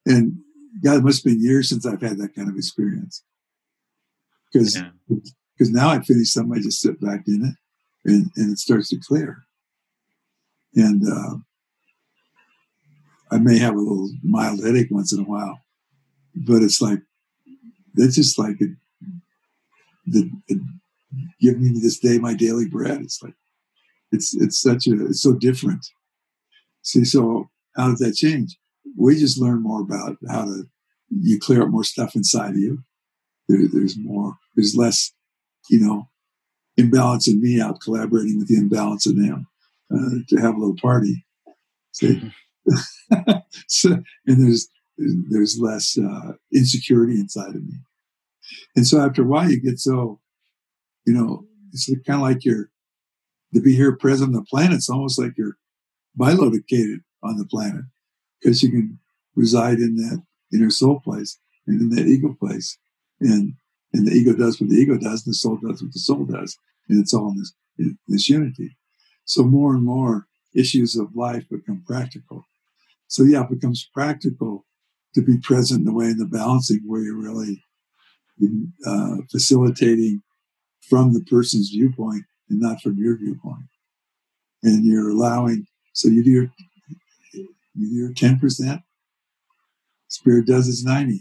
[0.05, 0.39] and
[0.83, 3.23] God, it must have been years since I've had that kind of experience.
[4.53, 5.83] Because because yeah.
[5.83, 8.99] now I finish something, I just sit back in it, and, and it starts to
[8.99, 9.45] clear.
[10.75, 11.37] And uh,
[13.31, 15.61] I may have a little mild headache once in a while,
[16.35, 17.01] but it's like
[17.95, 18.71] that's just like it,
[20.07, 20.59] the, it,
[21.41, 23.01] give me this day my daily bread.
[23.01, 23.35] It's like
[24.13, 25.87] it's it's such a it's so different.
[26.83, 28.57] See, so how did that change?
[28.97, 30.65] We just learn more about how to
[31.11, 32.79] you clear up more stuff inside of you.
[33.49, 34.37] There, there's more.
[34.55, 35.13] There's less,
[35.71, 36.09] you know,
[36.77, 39.47] imbalance in me out collaborating with the imbalance in them
[39.93, 41.25] uh, to have a little party.
[41.93, 42.33] See,
[42.71, 43.33] mm-hmm.
[43.69, 43.91] so,
[44.27, 47.75] and there's there's less uh, insecurity inside of me,
[48.75, 50.21] and so after a while you get so,
[51.07, 52.71] you know, it's kind of like you're
[53.55, 54.77] to be here present on the planet.
[54.77, 55.57] It's almost like you're
[56.15, 57.85] bilocated on the planet
[58.41, 58.99] because you can
[59.35, 60.23] reside in that
[60.53, 62.79] inner soul place and in that ego place,
[63.21, 63.55] and
[63.93, 66.25] and the ego does what the ego does, and the soul does what the soul
[66.25, 66.57] does,
[66.89, 68.77] and it's all in this, in this unity.
[69.25, 72.45] So more and more issues of life become practical.
[73.09, 74.65] So yeah, it becomes practical
[75.15, 77.63] to be present in the way in the balancing where you're really
[78.87, 80.23] uh, facilitating
[80.89, 83.67] from the person's viewpoint and not from your viewpoint.
[84.63, 86.51] And you're allowing, so you do your,
[87.33, 88.83] you do your 10%,
[90.09, 91.21] spirit does its 90.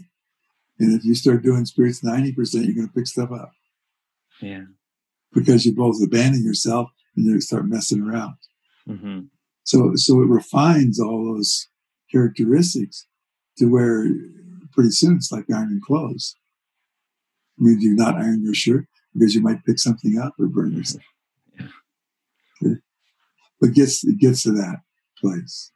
[0.78, 3.52] And if you start doing spirits 90%, you're going to pick stuff up.
[4.40, 4.64] Yeah.
[5.32, 8.36] Because you both abandon yourself and you start messing around.
[8.88, 9.20] Mm-hmm.
[9.64, 11.68] So, so it refines all those
[12.12, 13.06] characteristics
[13.58, 14.06] to where
[14.72, 16.36] pretty soon it's like ironing clothes.
[17.58, 20.72] Mean, do you not iron your shirt because you might pick something up or burn
[20.72, 21.02] yourself?
[21.58, 21.68] Yeah.
[22.62, 22.80] Okay.
[23.60, 24.80] But gets it gets to that
[25.18, 25.72] place.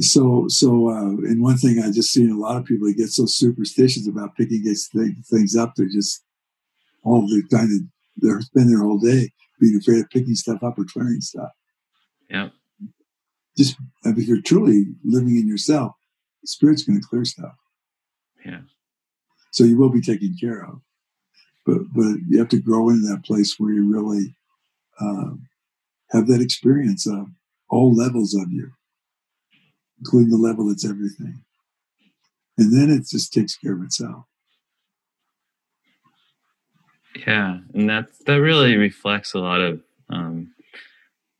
[0.00, 3.26] So, so, uh, and one thing I just seen a lot of people get so
[3.26, 5.74] superstitious about picking things up.
[5.74, 6.24] They're just
[7.04, 10.78] all they're the time they're spend their whole day being afraid of picking stuff up
[10.78, 11.50] or clearing stuff.
[12.28, 12.50] Yeah.
[13.56, 15.92] Just if you're truly living in yourself,
[16.42, 17.54] the spirit's going to clear stuff.
[18.44, 18.60] Yeah.
[19.52, 20.80] So you will be taken care of,
[21.66, 24.36] but but you have to grow into that place where you really
[25.00, 25.34] uh,
[26.10, 27.28] have that experience of
[27.70, 28.70] all levels of you,
[29.98, 31.42] including the level that's everything,
[32.56, 34.24] and then it just takes care of itself.
[37.26, 39.80] Yeah, and that that really reflects a lot of
[40.10, 40.52] um,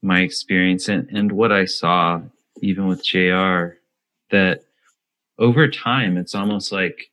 [0.03, 2.21] my experience and, and what I saw
[2.63, 3.79] even with JR
[4.31, 4.61] that
[5.39, 7.11] over time it's almost like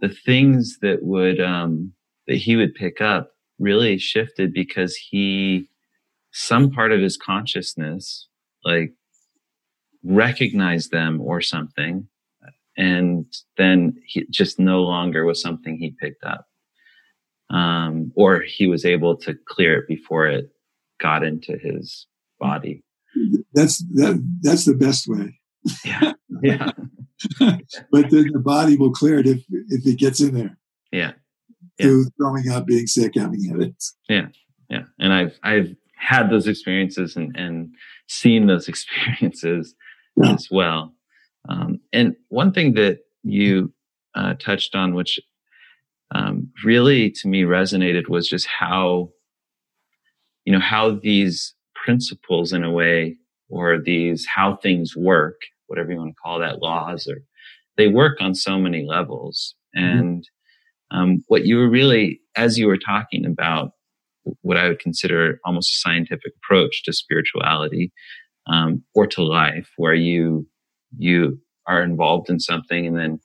[0.00, 1.92] the things that would um,
[2.26, 5.68] that he would pick up really shifted because he
[6.32, 8.28] some part of his consciousness
[8.64, 8.92] like
[10.04, 12.06] recognized them or something
[12.76, 13.26] and
[13.56, 16.46] then he just no longer was something he picked up
[17.50, 20.50] um, or he was able to clear it before it
[21.00, 22.06] got into his
[22.38, 22.82] body.
[23.52, 24.22] That's that.
[24.42, 25.40] That's the best way.
[25.84, 26.70] Yeah, yeah.
[27.40, 30.56] but then the body will clear it if if it gets in there.
[30.92, 31.12] Yeah.
[31.78, 31.86] yeah.
[31.86, 33.94] Through throwing up, being sick, having headaches.
[34.08, 34.28] Yeah,
[34.68, 34.84] yeah.
[34.98, 37.74] And I've I've had those experiences and and
[38.08, 39.74] seen those experiences
[40.16, 40.32] yeah.
[40.32, 40.94] as well.
[41.48, 43.72] Um, and one thing that you
[44.14, 45.18] uh, touched on, which
[46.14, 49.10] um, really to me resonated was just how,
[50.44, 53.16] you know, how these principles in a way,
[53.48, 57.22] or these how things work, whatever you want to call that, laws, or
[57.76, 59.54] they work on so many levels.
[59.76, 59.98] Mm-hmm.
[59.98, 60.28] And
[60.90, 63.72] um, what you were really, as you were talking about,
[64.42, 67.92] what I would consider almost a scientific approach to spirituality
[68.46, 70.46] um, or to life, where you
[70.96, 73.20] you are involved in something and then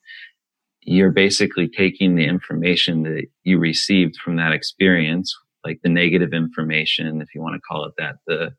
[0.82, 5.34] you're basically taking the information that you received from that experience,
[5.66, 8.54] like the negative information, if you want to call it that, the,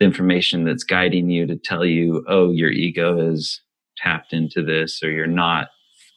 [0.00, 3.60] the information that's guiding you to tell you, oh, your ego is
[3.98, 5.68] tapped into this, or you're not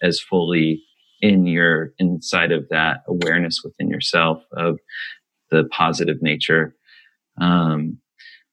[0.01, 0.81] as fully
[1.21, 4.79] in your inside of that awareness within yourself of
[5.51, 6.75] the positive nature.
[7.39, 7.99] Um,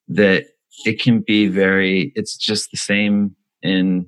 [0.07, 0.45] that
[0.85, 4.07] it can be very, it's just the same in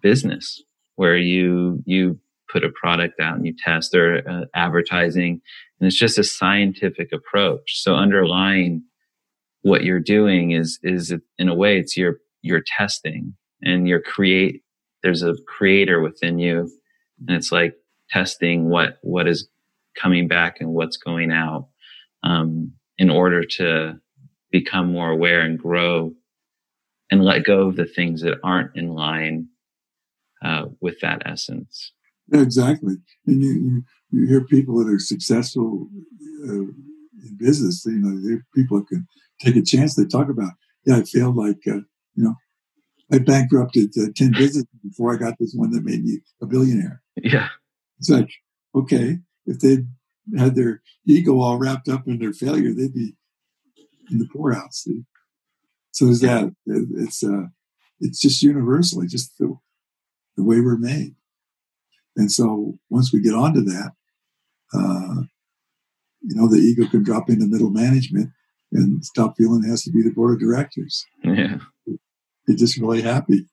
[0.00, 0.62] business
[0.96, 2.18] where you you
[2.52, 5.40] put a product out and you test or uh, advertising
[5.80, 8.84] and it's just a scientific approach so underlying
[9.64, 14.62] what you're doing is is in a way it's your your testing and your create
[15.02, 16.70] there's a creator within you
[17.26, 17.74] and it's like
[18.10, 19.48] testing what what is
[19.98, 21.68] coming back and what's going out
[22.22, 23.94] um, in order to
[24.50, 26.12] become more aware and grow
[27.10, 29.48] and let go of the things that aren't in line
[30.44, 31.92] uh, with that essence.
[32.32, 32.96] Exactly.
[33.26, 35.88] And you, you, you, hear people that are successful
[36.48, 39.06] uh, in business, you know, people that can
[39.40, 39.94] take a chance.
[39.94, 40.52] They talk about,
[40.84, 41.82] yeah, I failed like, uh,
[42.14, 42.34] you know,
[43.12, 47.02] I bankrupted uh, 10 businesses before I got this one that made me a billionaire.
[47.16, 47.48] Yeah.
[47.98, 48.30] It's like,
[48.74, 49.78] okay, if they
[50.36, 53.14] had their ego all wrapped up in their failure, they'd be
[54.10, 54.86] in the poorhouse.
[55.92, 57.46] So is that it's uh,
[58.00, 59.56] it's just universally just the
[60.36, 61.14] the way we're made.
[62.16, 63.92] And so once we get onto that,
[64.72, 65.22] uh,
[66.20, 68.30] you know, the ego can drop into middle management
[68.72, 71.04] and stop feeling it has to be the board of directors.
[71.22, 71.58] Yeah.
[71.86, 73.46] You're just really happy.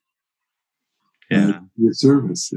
[1.30, 1.60] Yeah.
[1.76, 2.52] Your service.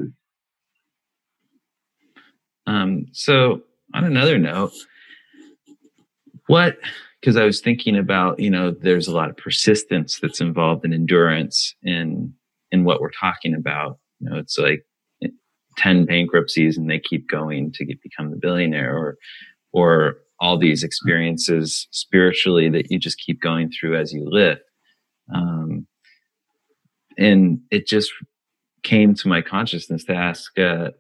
[2.68, 3.62] Um, so
[3.94, 4.74] on another note,
[6.48, 6.78] what,
[7.22, 10.94] because I was thinking about, you know, there's a lot of persistence that's involved in
[10.94, 12.34] endurance in,
[12.72, 14.00] in what we're talking about.
[14.20, 14.86] You know, it's like
[15.78, 19.18] 10 bankruptcies and they keep going to get, become the billionaire or,
[19.72, 24.60] or all these experiences spiritually that you just keep going through as you live.
[25.34, 25.88] Um,
[27.18, 28.12] and it just
[28.84, 30.92] came to my consciousness to ask, uh,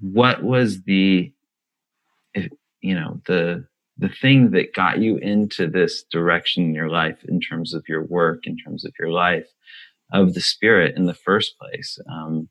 [0.00, 1.32] what was the,
[2.80, 3.66] you know, the
[3.98, 8.02] the thing that got you into this direction in your life, in terms of your
[8.06, 9.46] work, in terms of your life,
[10.10, 11.98] of the spirit in the first place.
[12.10, 12.48] Um,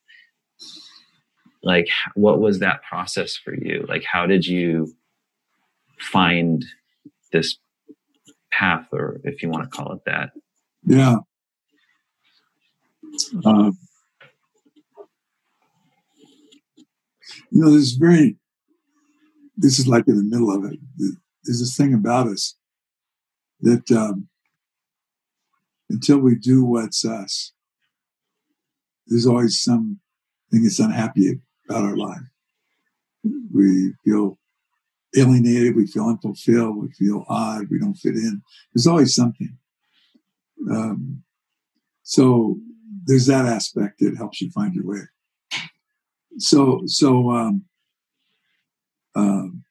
[1.64, 3.84] like, what was that process for you?
[3.90, 4.94] Like, how did you
[6.00, 6.66] find
[7.32, 7.58] this
[8.52, 10.32] path, or if you want to call it that?
[10.86, 11.18] Yeah.
[13.46, 13.78] Um,
[17.52, 18.38] you know, there's very,
[19.58, 20.80] this is like in the middle of it.
[21.44, 22.56] There's this thing about us
[23.62, 24.28] that um,
[25.90, 27.52] until we do what's us,
[29.08, 30.00] there's always something
[30.52, 32.22] that's unhappy about our life.
[33.54, 34.38] We feel
[35.16, 38.42] alienated, we feel unfulfilled, we feel odd, we don't fit in.
[38.74, 39.58] There's always something.
[40.70, 41.24] Um,
[42.04, 42.58] so
[43.06, 45.02] there's that aspect that helps you find your way.
[46.38, 47.66] So, so, um,
[49.16, 49.64] um,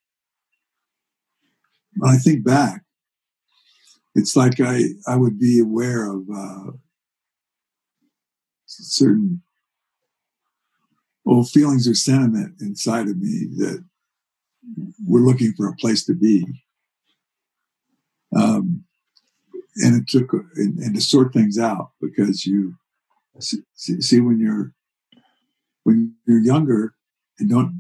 [1.97, 2.83] when I think back,
[4.15, 6.73] it's like I, I would be aware of uh,
[8.67, 9.43] certain
[11.27, 13.85] old feelings or sentiment inside of me that
[15.07, 16.47] were looking for a place to be.
[18.35, 18.85] Um,
[19.77, 22.75] and it took and, and, to sort things out because you
[23.39, 24.73] see, see when you're
[25.85, 26.95] when you're younger
[27.39, 27.79] and don't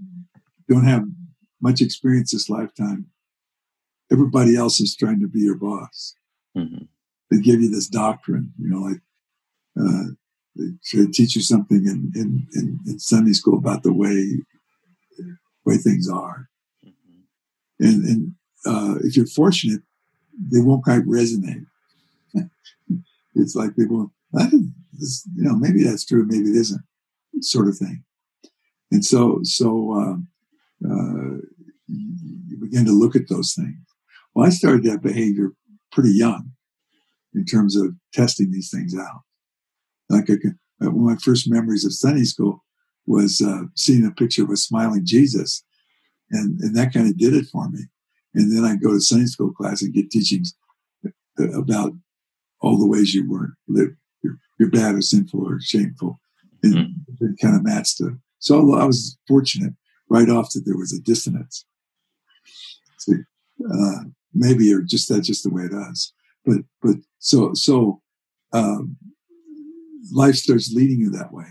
[0.68, 1.04] don't have
[1.60, 3.06] much experience this lifetime
[4.10, 6.14] everybody else is trying to be your boss
[6.56, 6.84] mm-hmm.
[7.30, 9.00] they give you this doctrine you know like
[9.78, 10.04] uh,
[10.56, 14.38] they teach you something in, in, in, in sunday school about the way
[15.68, 16.47] way things are.
[17.80, 18.32] And and
[18.66, 19.80] uh, if you're fortunate
[20.52, 21.64] they won't quite resonate
[23.34, 24.12] it's like they won't
[24.98, 26.82] this, you know, maybe that's true, maybe it isn't,
[27.40, 28.04] sort of thing.
[28.90, 30.28] And so, so um,
[30.84, 31.46] uh,
[31.86, 33.76] you begin to look at those things.
[34.34, 35.50] Well, I started that behavior
[35.92, 36.52] pretty young
[37.34, 39.22] in terms of testing these things out.
[40.08, 40.36] Like uh,
[40.80, 42.64] one of my first memories of Sunday school
[43.06, 45.64] was uh, seeing a picture of a smiling Jesus,
[46.30, 47.80] and and that kind of did it for me.
[48.34, 50.54] And then I go to Sunday school class and get teachings
[51.06, 51.92] uh, about
[52.60, 53.90] all the ways you were live
[54.22, 56.20] you're, you're bad or sinful or shameful.
[56.62, 57.24] And mm-hmm.
[57.24, 58.12] it kind of matched it.
[58.40, 59.74] So I was fortunate
[60.08, 61.64] right off that there was a dissonance.
[62.98, 63.14] See,
[63.72, 64.04] uh,
[64.34, 66.12] maybe or just that's just the way it is.
[66.44, 68.02] But but so so
[68.52, 68.96] um,
[70.12, 71.46] life starts leading you that way.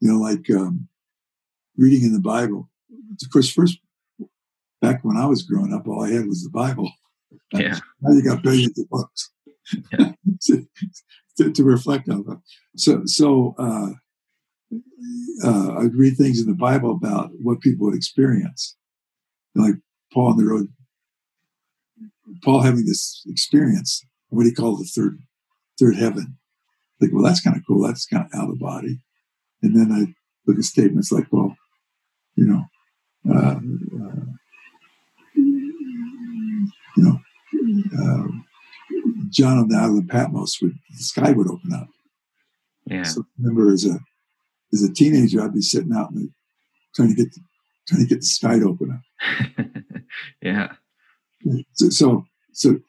[0.00, 0.88] You know, like um,
[1.76, 2.68] reading in the Bible.
[3.22, 3.78] Of course, first
[4.80, 6.90] back when I was growing up, all I had was the Bible.
[7.52, 7.78] Yeah.
[8.00, 9.30] now you got billions of books.
[9.92, 10.12] Yeah.
[11.36, 12.42] to, to reflect on them.
[12.76, 13.90] So, so uh,
[15.44, 18.76] uh, I'd read things in the Bible about what people would experience,
[19.54, 19.76] like
[20.12, 20.68] Paul on the road.
[22.44, 25.18] Paul having this experience, what he called the third
[25.78, 26.36] third heaven.
[27.00, 27.86] Like, well, that's kind of cool.
[27.86, 29.00] That's kind of out of the body.
[29.62, 30.14] And then I
[30.46, 31.56] look at statements like, well,
[32.34, 32.64] you know,
[33.28, 34.20] uh, uh,
[37.00, 37.18] you know,
[37.98, 38.28] uh,
[39.30, 41.88] John on the island of Patmos, would the sky would open up.
[42.86, 43.04] Yeah.
[43.04, 43.98] So I remember as a
[44.72, 46.30] as a teenager, I'd be sitting out and
[46.94, 47.40] trying to get the,
[47.88, 49.82] trying to get the sky to open up.
[50.42, 50.72] yeah.
[51.74, 52.80] So, so so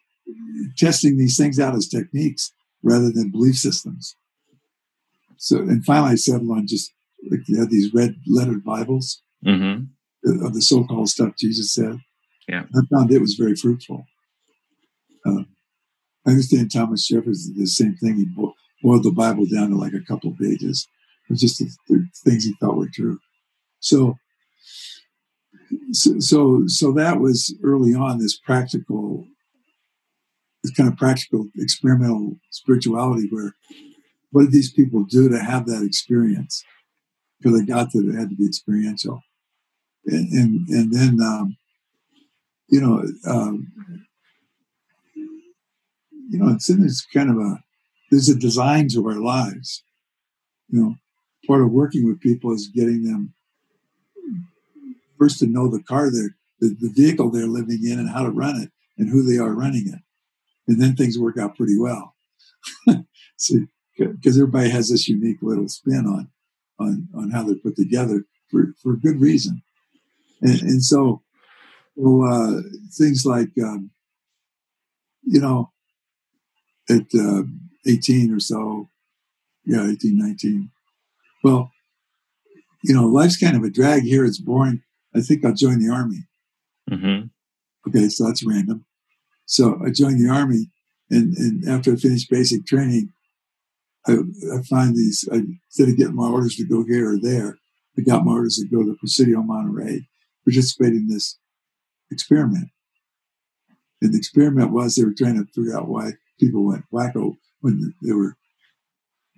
[0.76, 2.52] testing these things out as techniques
[2.82, 4.16] rather than belief systems.
[5.36, 6.92] So and finally, I settled on just
[7.30, 9.84] like they had these red lettered Bibles mm-hmm.
[10.44, 11.98] of the so-called stuff Jesus said.
[12.48, 12.64] Yeah.
[12.74, 14.04] I found it was very fruitful.
[15.24, 15.42] Uh,
[16.26, 18.16] I understand Thomas Jefferson did the same thing.
[18.16, 18.26] He
[18.82, 20.86] boiled the Bible down to like a couple of pages.
[21.28, 23.18] It was just the, the things he thought were true.
[23.80, 24.16] So,
[25.92, 29.26] so, so, so that was early on this practical,
[30.62, 33.54] this kind of practical experimental spirituality where
[34.30, 36.64] what did these people do to have that experience?
[37.38, 39.22] Because they got that it had to be experiential.
[40.06, 41.56] And, and, and then, um,
[42.68, 43.72] you know, um,
[45.14, 47.62] you know, it's in this kind of a,
[48.10, 49.82] there's a design to our lives.
[50.70, 50.94] You know,
[51.46, 53.34] part of working with people is getting them
[55.18, 58.30] first to know the car they're, the, the vehicle they're living in and how to
[58.30, 60.00] run it and who they are running it.
[60.66, 62.14] And then things work out pretty well.
[63.36, 63.66] See,
[63.98, 66.30] because everybody has this unique little spin on,
[66.78, 69.62] on, on how they're put together for, for good reason.
[70.40, 71.22] And, and so,
[71.96, 72.60] well, uh,
[72.96, 73.90] things like, um,
[75.22, 75.70] you know,
[76.88, 77.42] at uh,
[77.86, 78.88] 18 or so,
[79.64, 80.70] Yeah, eighteen nineteen.
[81.44, 81.70] Well,
[82.82, 84.24] you know, life's kind of a drag here.
[84.24, 84.82] It's boring.
[85.14, 86.26] I think I'll join the army.
[86.90, 87.26] Mm-hmm.
[87.88, 88.84] Okay, so that's random.
[89.46, 90.66] So I joined the army,
[91.10, 93.12] and, and after I finished basic training,
[94.06, 97.58] I, I find these, I, instead of getting my orders to go here or there,
[97.98, 100.08] I got my orders to go to Presidio Monterey,
[100.44, 101.38] participate in this
[102.12, 102.68] experiment.
[104.00, 107.94] And the experiment was they were trying to figure out why people went wacko when
[108.02, 108.36] they were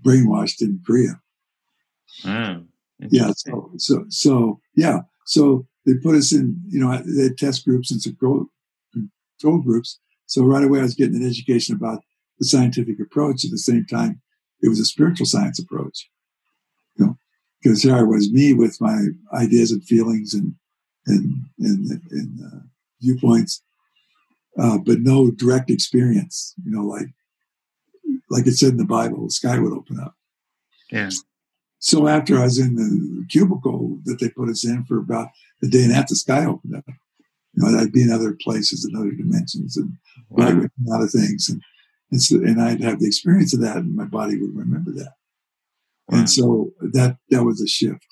[0.03, 1.21] brainwashed in Korea.
[2.27, 2.63] Oh,
[3.11, 3.33] Yeah.
[3.37, 5.01] So, so, so, yeah.
[5.27, 8.47] So they put us in, you know, they had test groups and control,
[8.93, 10.01] control groups.
[10.27, 12.03] So right away I was getting an education about
[12.39, 13.45] the scientific approach.
[13.45, 14.21] At the same time,
[14.63, 16.09] it was a spiritual science approach.
[16.97, 17.19] You know,
[17.63, 20.55] because here I was, me with my ideas and feelings and,
[21.07, 22.61] and, and, and uh,
[23.01, 23.63] viewpoints,
[24.59, 27.09] uh, but no direct experience, you know, like,
[28.31, 30.15] like it said in the Bible, the sky would open up.
[30.91, 31.11] Yeah.
[31.79, 35.29] So after I was in the cubicle that they put us in for about
[35.63, 36.85] a day and a half, the sky opened up.
[37.53, 39.93] You know, I'd be in other places and other dimensions and
[40.29, 40.49] Wow.
[40.49, 41.63] a lot of things, and
[42.11, 45.15] and, so, and I'd have the experience of that, and my body would remember that.
[46.09, 46.19] Wow.
[46.19, 48.07] And so that that was a shift.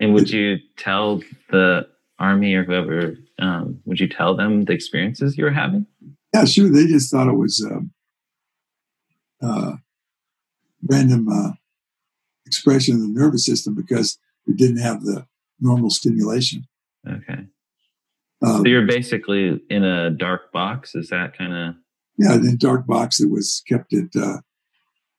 [0.00, 1.86] And would you tell the
[2.18, 3.16] army or whoever?
[3.38, 5.86] Um, would you tell them the experiences you were having?
[6.32, 6.68] Yeah, sure.
[6.70, 7.92] They just thought it was um,
[9.42, 9.72] uh,
[10.88, 11.52] random uh,
[12.46, 15.26] expression of the nervous system because it didn't have the
[15.60, 16.66] normal stimulation.
[17.08, 17.46] Okay.
[18.42, 20.94] Uh, So you're basically in a dark box.
[20.94, 21.74] Is that kind of
[22.18, 24.38] Yeah, in dark box it was kept at uh,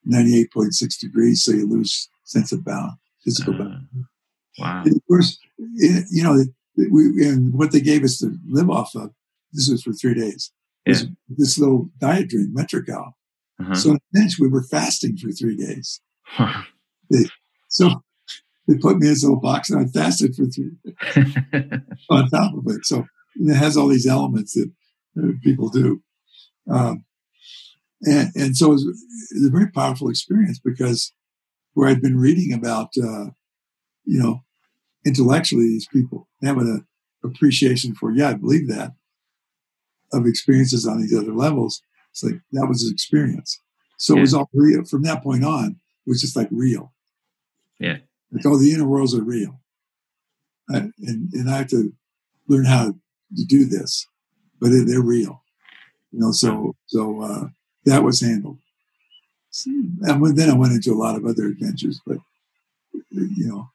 [0.08, 3.88] 98.6 degrees, so you lose sense of balance, physical balance.
[3.96, 4.02] uh,
[4.60, 4.84] wow?
[4.86, 5.38] And of course,
[5.76, 6.44] it, you know,
[6.78, 9.12] we and what they gave us to live off of.
[9.52, 10.52] This was for three days.
[10.86, 13.18] Was this little diet drink, Metrecal.
[13.60, 13.74] Uh-huh.
[13.74, 16.02] So in a sense, we were fasting for three days.
[17.70, 17.90] So
[18.68, 20.72] they put me in this little box, and I fasted for three
[22.10, 22.86] on top of it.
[22.86, 23.06] So
[23.36, 24.72] it has all these elements that
[25.22, 26.02] uh, people do.
[26.72, 27.06] Um,
[28.04, 31.14] and, and so it was, it was a very powerful experience because
[31.74, 33.26] where I'd been reading about, uh,
[34.06, 34.44] you know,
[35.06, 36.86] intellectually these people having an
[37.24, 38.94] appreciation for, yeah, I believe that,
[40.14, 41.82] of experiences on these other levels.
[42.12, 43.60] It's like that was an experience.
[43.98, 44.84] So it was all real.
[44.86, 46.94] From that point on, it was just like real.
[47.80, 47.98] Yeah.
[48.32, 49.60] Like, oh, the inner worlds are real.
[50.70, 51.94] I, and, and I have to
[52.48, 52.94] learn how
[53.36, 54.08] to do this,
[54.60, 55.44] but they- they're real.
[56.12, 57.48] You know, so, so, uh,
[57.86, 58.60] that was handled.
[59.66, 62.18] And then I went into a lot of other adventures, but,
[63.12, 63.70] you know,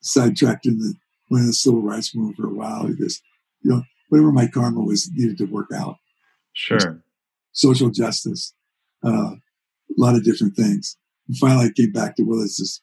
[0.00, 0.94] sidetracked in the,
[1.30, 2.86] went in the civil rights movement for a while.
[2.86, 3.20] Because,
[3.62, 5.96] you know, whatever my karma was needed to work out,
[6.52, 7.02] sure.
[7.52, 8.54] social justice,
[9.04, 10.96] uh, a lot of different things.
[11.28, 12.80] And finally, I came back to, well, it's this,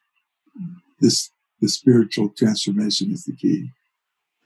[1.00, 3.72] this, the spiritual transformation is the key.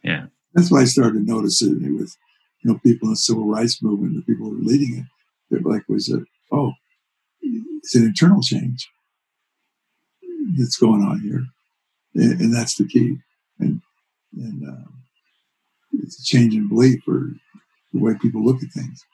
[0.04, 0.28] Yeah.
[0.54, 2.16] That's why I started to notice it with,
[2.64, 5.06] you know, people in the civil rights movement, the people who were leading it.
[5.50, 6.74] They're like, was it, oh,
[7.42, 8.90] it's an internal change
[10.58, 11.46] that's going on here.
[12.16, 13.18] And, and that's the key.
[13.60, 13.82] And,
[14.36, 15.04] and, um,
[15.94, 17.32] it's a change in belief or
[17.94, 19.06] the way people look at things.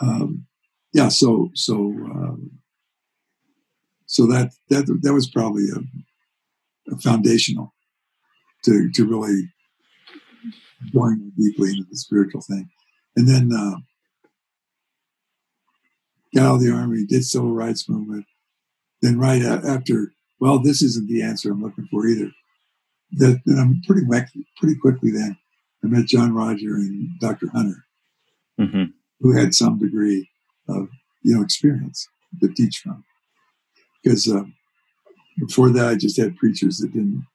[0.00, 0.46] Um,
[0.92, 1.08] yeah.
[1.08, 2.50] So, so, um,
[4.06, 7.72] so that, that, that was probably a, a foundational
[8.64, 9.48] to, to really
[10.92, 12.68] going deeply into the spiritual thing.
[13.16, 13.76] And then, uh,
[16.34, 18.24] got out of the army, did civil rights movement.
[19.02, 22.30] Then right after, well, this isn't the answer I'm looking for either.
[23.12, 24.06] That, then I'm pretty,
[24.58, 25.36] pretty quickly then,
[25.84, 27.48] I met John Roger and Dr.
[27.50, 27.84] Hunter,
[28.58, 28.84] hmm
[29.20, 30.30] who had some degree
[30.66, 30.88] of,
[31.22, 32.08] you know, experience
[32.40, 33.04] to teach from.
[34.02, 34.54] Because um,
[35.38, 37.26] before that, I just had preachers that didn't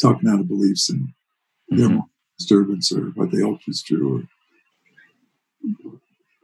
[0.00, 1.08] talking out of beliefs and
[1.68, 1.98] their hmm
[2.38, 4.22] disturbance or what they hoped was true or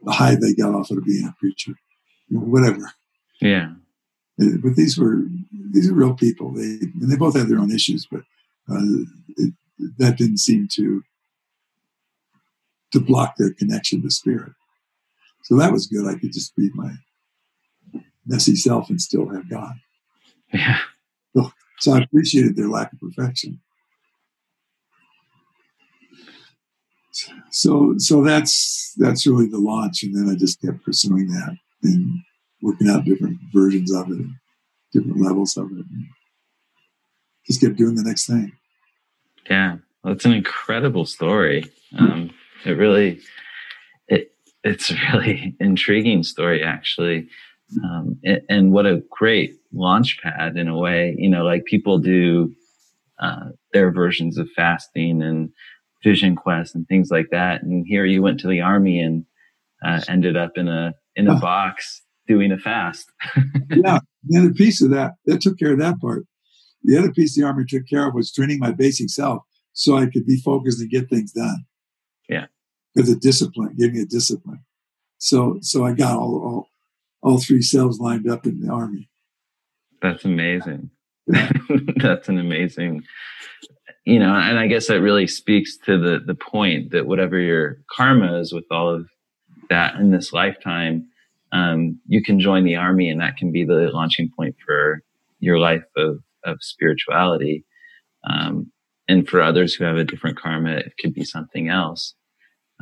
[0.03, 1.73] the high they got off of being a preacher,
[2.29, 2.93] you know, whatever.
[3.41, 3.73] Yeah.
[4.63, 5.23] But these were
[5.71, 6.51] these are real people.
[6.51, 8.21] They and they both had their own issues, but
[8.69, 9.05] uh,
[9.37, 9.53] it,
[9.97, 11.03] that didn't seem to
[12.91, 14.53] to block their connection to spirit.
[15.43, 16.07] So that was good.
[16.07, 16.91] I could just be my
[18.25, 19.73] messy self and still have God.
[20.53, 20.79] Yeah.
[21.79, 23.59] So I appreciated their lack of perfection.
[27.49, 32.21] So so that's that's really the launch, and then I just kept pursuing that and
[32.61, 34.25] working out different versions of it,
[34.93, 35.85] different levels of it,
[37.47, 38.51] just kept doing the next thing.
[39.49, 39.77] Yeah.
[40.03, 41.65] Well, it's an incredible story.
[41.97, 42.31] Um,
[42.65, 43.19] it really,
[44.07, 44.31] it
[44.63, 47.27] it's a really intriguing story actually.
[47.83, 51.99] Um, and, and, what a great launch pad in a way, you know, like people
[51.99, 52.53] do
[53.19, 55.51] uh, their versions of fasting and
[56.03, 57.63] vision quest and things like that.
[57.63, 59.25] And here you went to the army and
[59.85, 63.11] uh, ended up in a in a box doing a fast.
[63.69, 66.25] yeah, the other piece of that that took care of that part.
[66.83, 69.43] The other piece the army took care of was training my basic self
[69.73, 71.65] so I could be focused and get things done.
[72.27, 72.45] Yeah,
[72.93, 74.63] because of discipline, gave me a discipline.
[75.17, 76.67] So so I got all all
[77.21, 79.09] all three cells lined up in the army.
[80.01, 80.89] That's amazing.
[81.27, 83.03] That's an amazing,
[84.05, 87.81] you know, and I guess that really speaks to the the point that whatever your
[87.95, 89.07] karma is with all of
[89.69, 91.07] that in this lifetime,
[91.51, 95.01] um, you can join the army, and that can be the launching point for
[95.39, 97.65] your life of of spirituality.
[98.29, 98.71] Um,
[99.07, 102.13] and for others who have a different karma, it could be something else.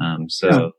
[0.01, 0.49] Um, so.
[0.49, 0.70] Yeah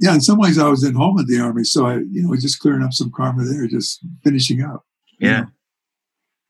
[0.00, 2.34] yeah, in some ways I was in home in the army, so I, you know,
[2.36, 4.84] just clearing up some karma there, just finishing up.
[5.20, 5.46] Yeah,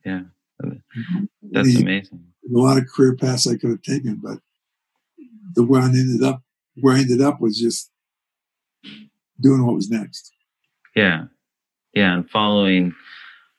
[0.05, 0.23] yeah,
[0.63, 1.25] mm-hmm.
[1.53, 2.25] that's the, amazing.
[2.45, 4.39] A lot of career paths I could have taken, but
[5.55, 6.43] the where I ended up,
[6.81, 7.91] where I ended up was just
[9.41, 10.33] doing what was next.
[10.95, 11.25] Yeah,
[11.93, 12.95] yeah, and following,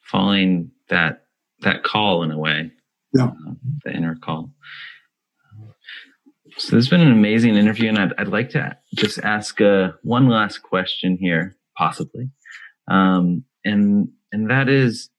[0.02, 1.24] following that
[1.62, 2.72] that call in a way.
[3.14, 4.52] Yeah, uh, the inner call.
[6.58, 9.92] So this has been an amazing interview, and I'd, I'd like to just ask uh,
[10.04, 12.30] one last question here, possibly,
[12.88, 15.10] um, and and that is,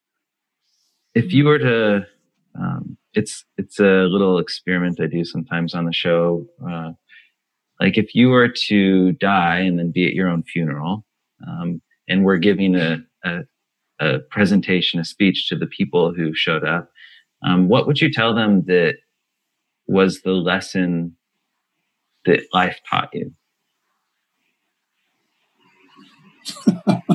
[1.14, 2.06] if you were to,
[2.58, 6.46] um, it's it's a little experiment I do sometimes on the show.
[6.66, 6.92] Uh,
[7.80, 11.04] like if you were to die and then be at your own funeral,
[11.46, 13.40] um, and we're giving a, a,
[14.00, 16.90] a presentation, a speech to the people who showed up,
[17.42, 18.96] um, what would you tell them that
[19.86, 21.16] was the lesson
[22.24, 23.32] that life taught you?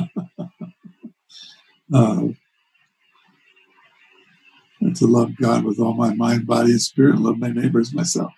[4.82, 7.94] and to love God with all my mind, body, and spirit, and love my neighbors
[7.94, 8.32] myself.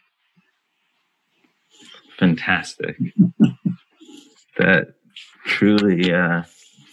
[2.19, 2.97] Fantastic.
[4.59, 4.95] that
[5.45, 6.43] truly, uh,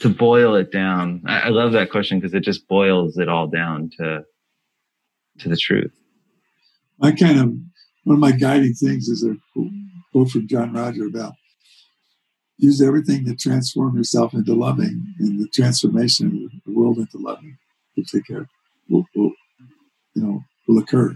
[0.01, 3.47] to boil it down, I, I love that question because it just boils it all
[3.47, 4.23] down to
[5.39, 5.93] to the truth.
[7.01, 7.53] I kind of
[8.03, 9.35] one of my guiding things is a
[10.11, 11.33] quote from John Roger about
[12.57, 17.57] use everything to transform yourself into loving, and the transformation of the world into loving
[17.95, 18.47] will take care.
[18.89, 19.31] Will, will
[20.15, 21.15] you know will occur.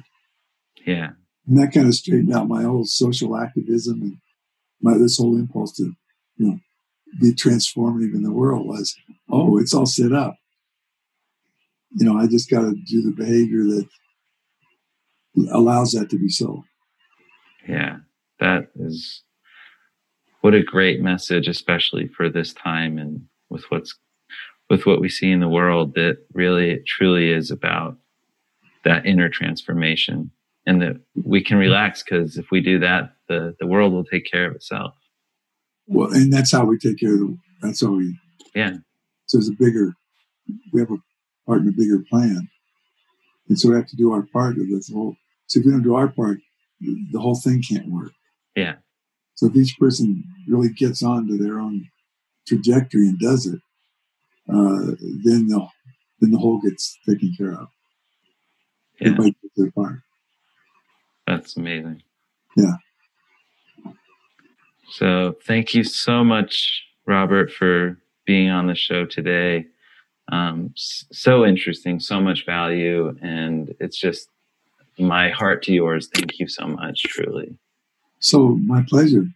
[0.85, 1.11] Yeah,
[1.47, 4.17] and that kind of straightened out my whole social activism and
[4.81, 5.93] my this whole impulse to
[6.37, 6.59] you know
[7.19, 8.95] be transformative in the world was
[9.29, 10.35] oh it's all set up.
[11.97, 13.87] You know, I just got to do the behavior that
[15.51, 16.63] allows that to be so.
[17.67, 17.97] Yeah,
[18.39, 19.23] that is
[20.41, 23.95] what a great message, especially for this time and with what's
[24.69, 25.95] with what we see in the world.
[25.95, 27.97] That really, it truly is about
[28.83, 30.31] that inner transformation,
[30.65, 34.29] and that we can relax because if we do that, the the world will take
[34.29, 34.93] care of itself.
[35.87, 37.19] Well, and that's how we take care of.
[37.19, 38.17] The, that's how we.
[38.53, 38.77] Yeah.
[39.25, 39.93] So there's a bigger.
[40.73, 40.97] We have a
[41.45, 42.47] part in a bigger plan,
[43.49, 45.15] and so we have to do our part of this whole.
[45.47, 46.39] So if we don't do our part,
[46.79, 48.11] the whole thing can't work.
[48.55, 48.75] Yeah.
[49.35, 51.89] So if each person really gets on to their own
[52.47, 53.59] trajectory and does it,
[54.49, 55.67] uh, then the
[56.19, 57.67] then the whole gets taken care of.
[58.99, 59.07] Yeah.
[59.07, 59.99] Everybody does their part.
[61.27, 62.03] That's amazing.
[62.55, 62.75] Yeah.
[64.89, 69.65] So thank you so much, Robert, for being on the show today.
[70.31, 74.29] Um, so interesting, so much value, and it's just
[74.97, 76.07] my heart to yours.
[76.13, 77.57] Thank you so much, truly.
[78.19, 79.27] So, my pleasure.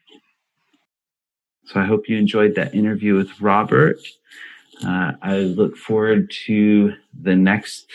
[1.66, 4.00] So, I hope you enjoyed that interview with Robert.
[4.84, 7.86] Uh, I look forward to the next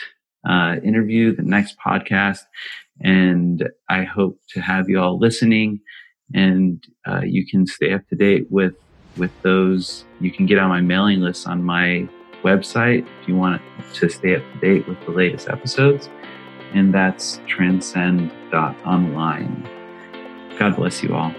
[0.49, 2.43] uh, interview, the next podcast,
[3.01, 5.81] and I hope to have you all listening.
[6.33, 8.75] And uh, you can stay up to date with
[9.17, 10.05] with those.
[10.21, 12.09] You can get on my mailing list on my
[12.43, 13.63] website if you want
[13.95, 16.09] to stay up to date with the latest episodes
[16.75, 19.71] and that's transcend.online.
[20.59, 21.33] God bless you all.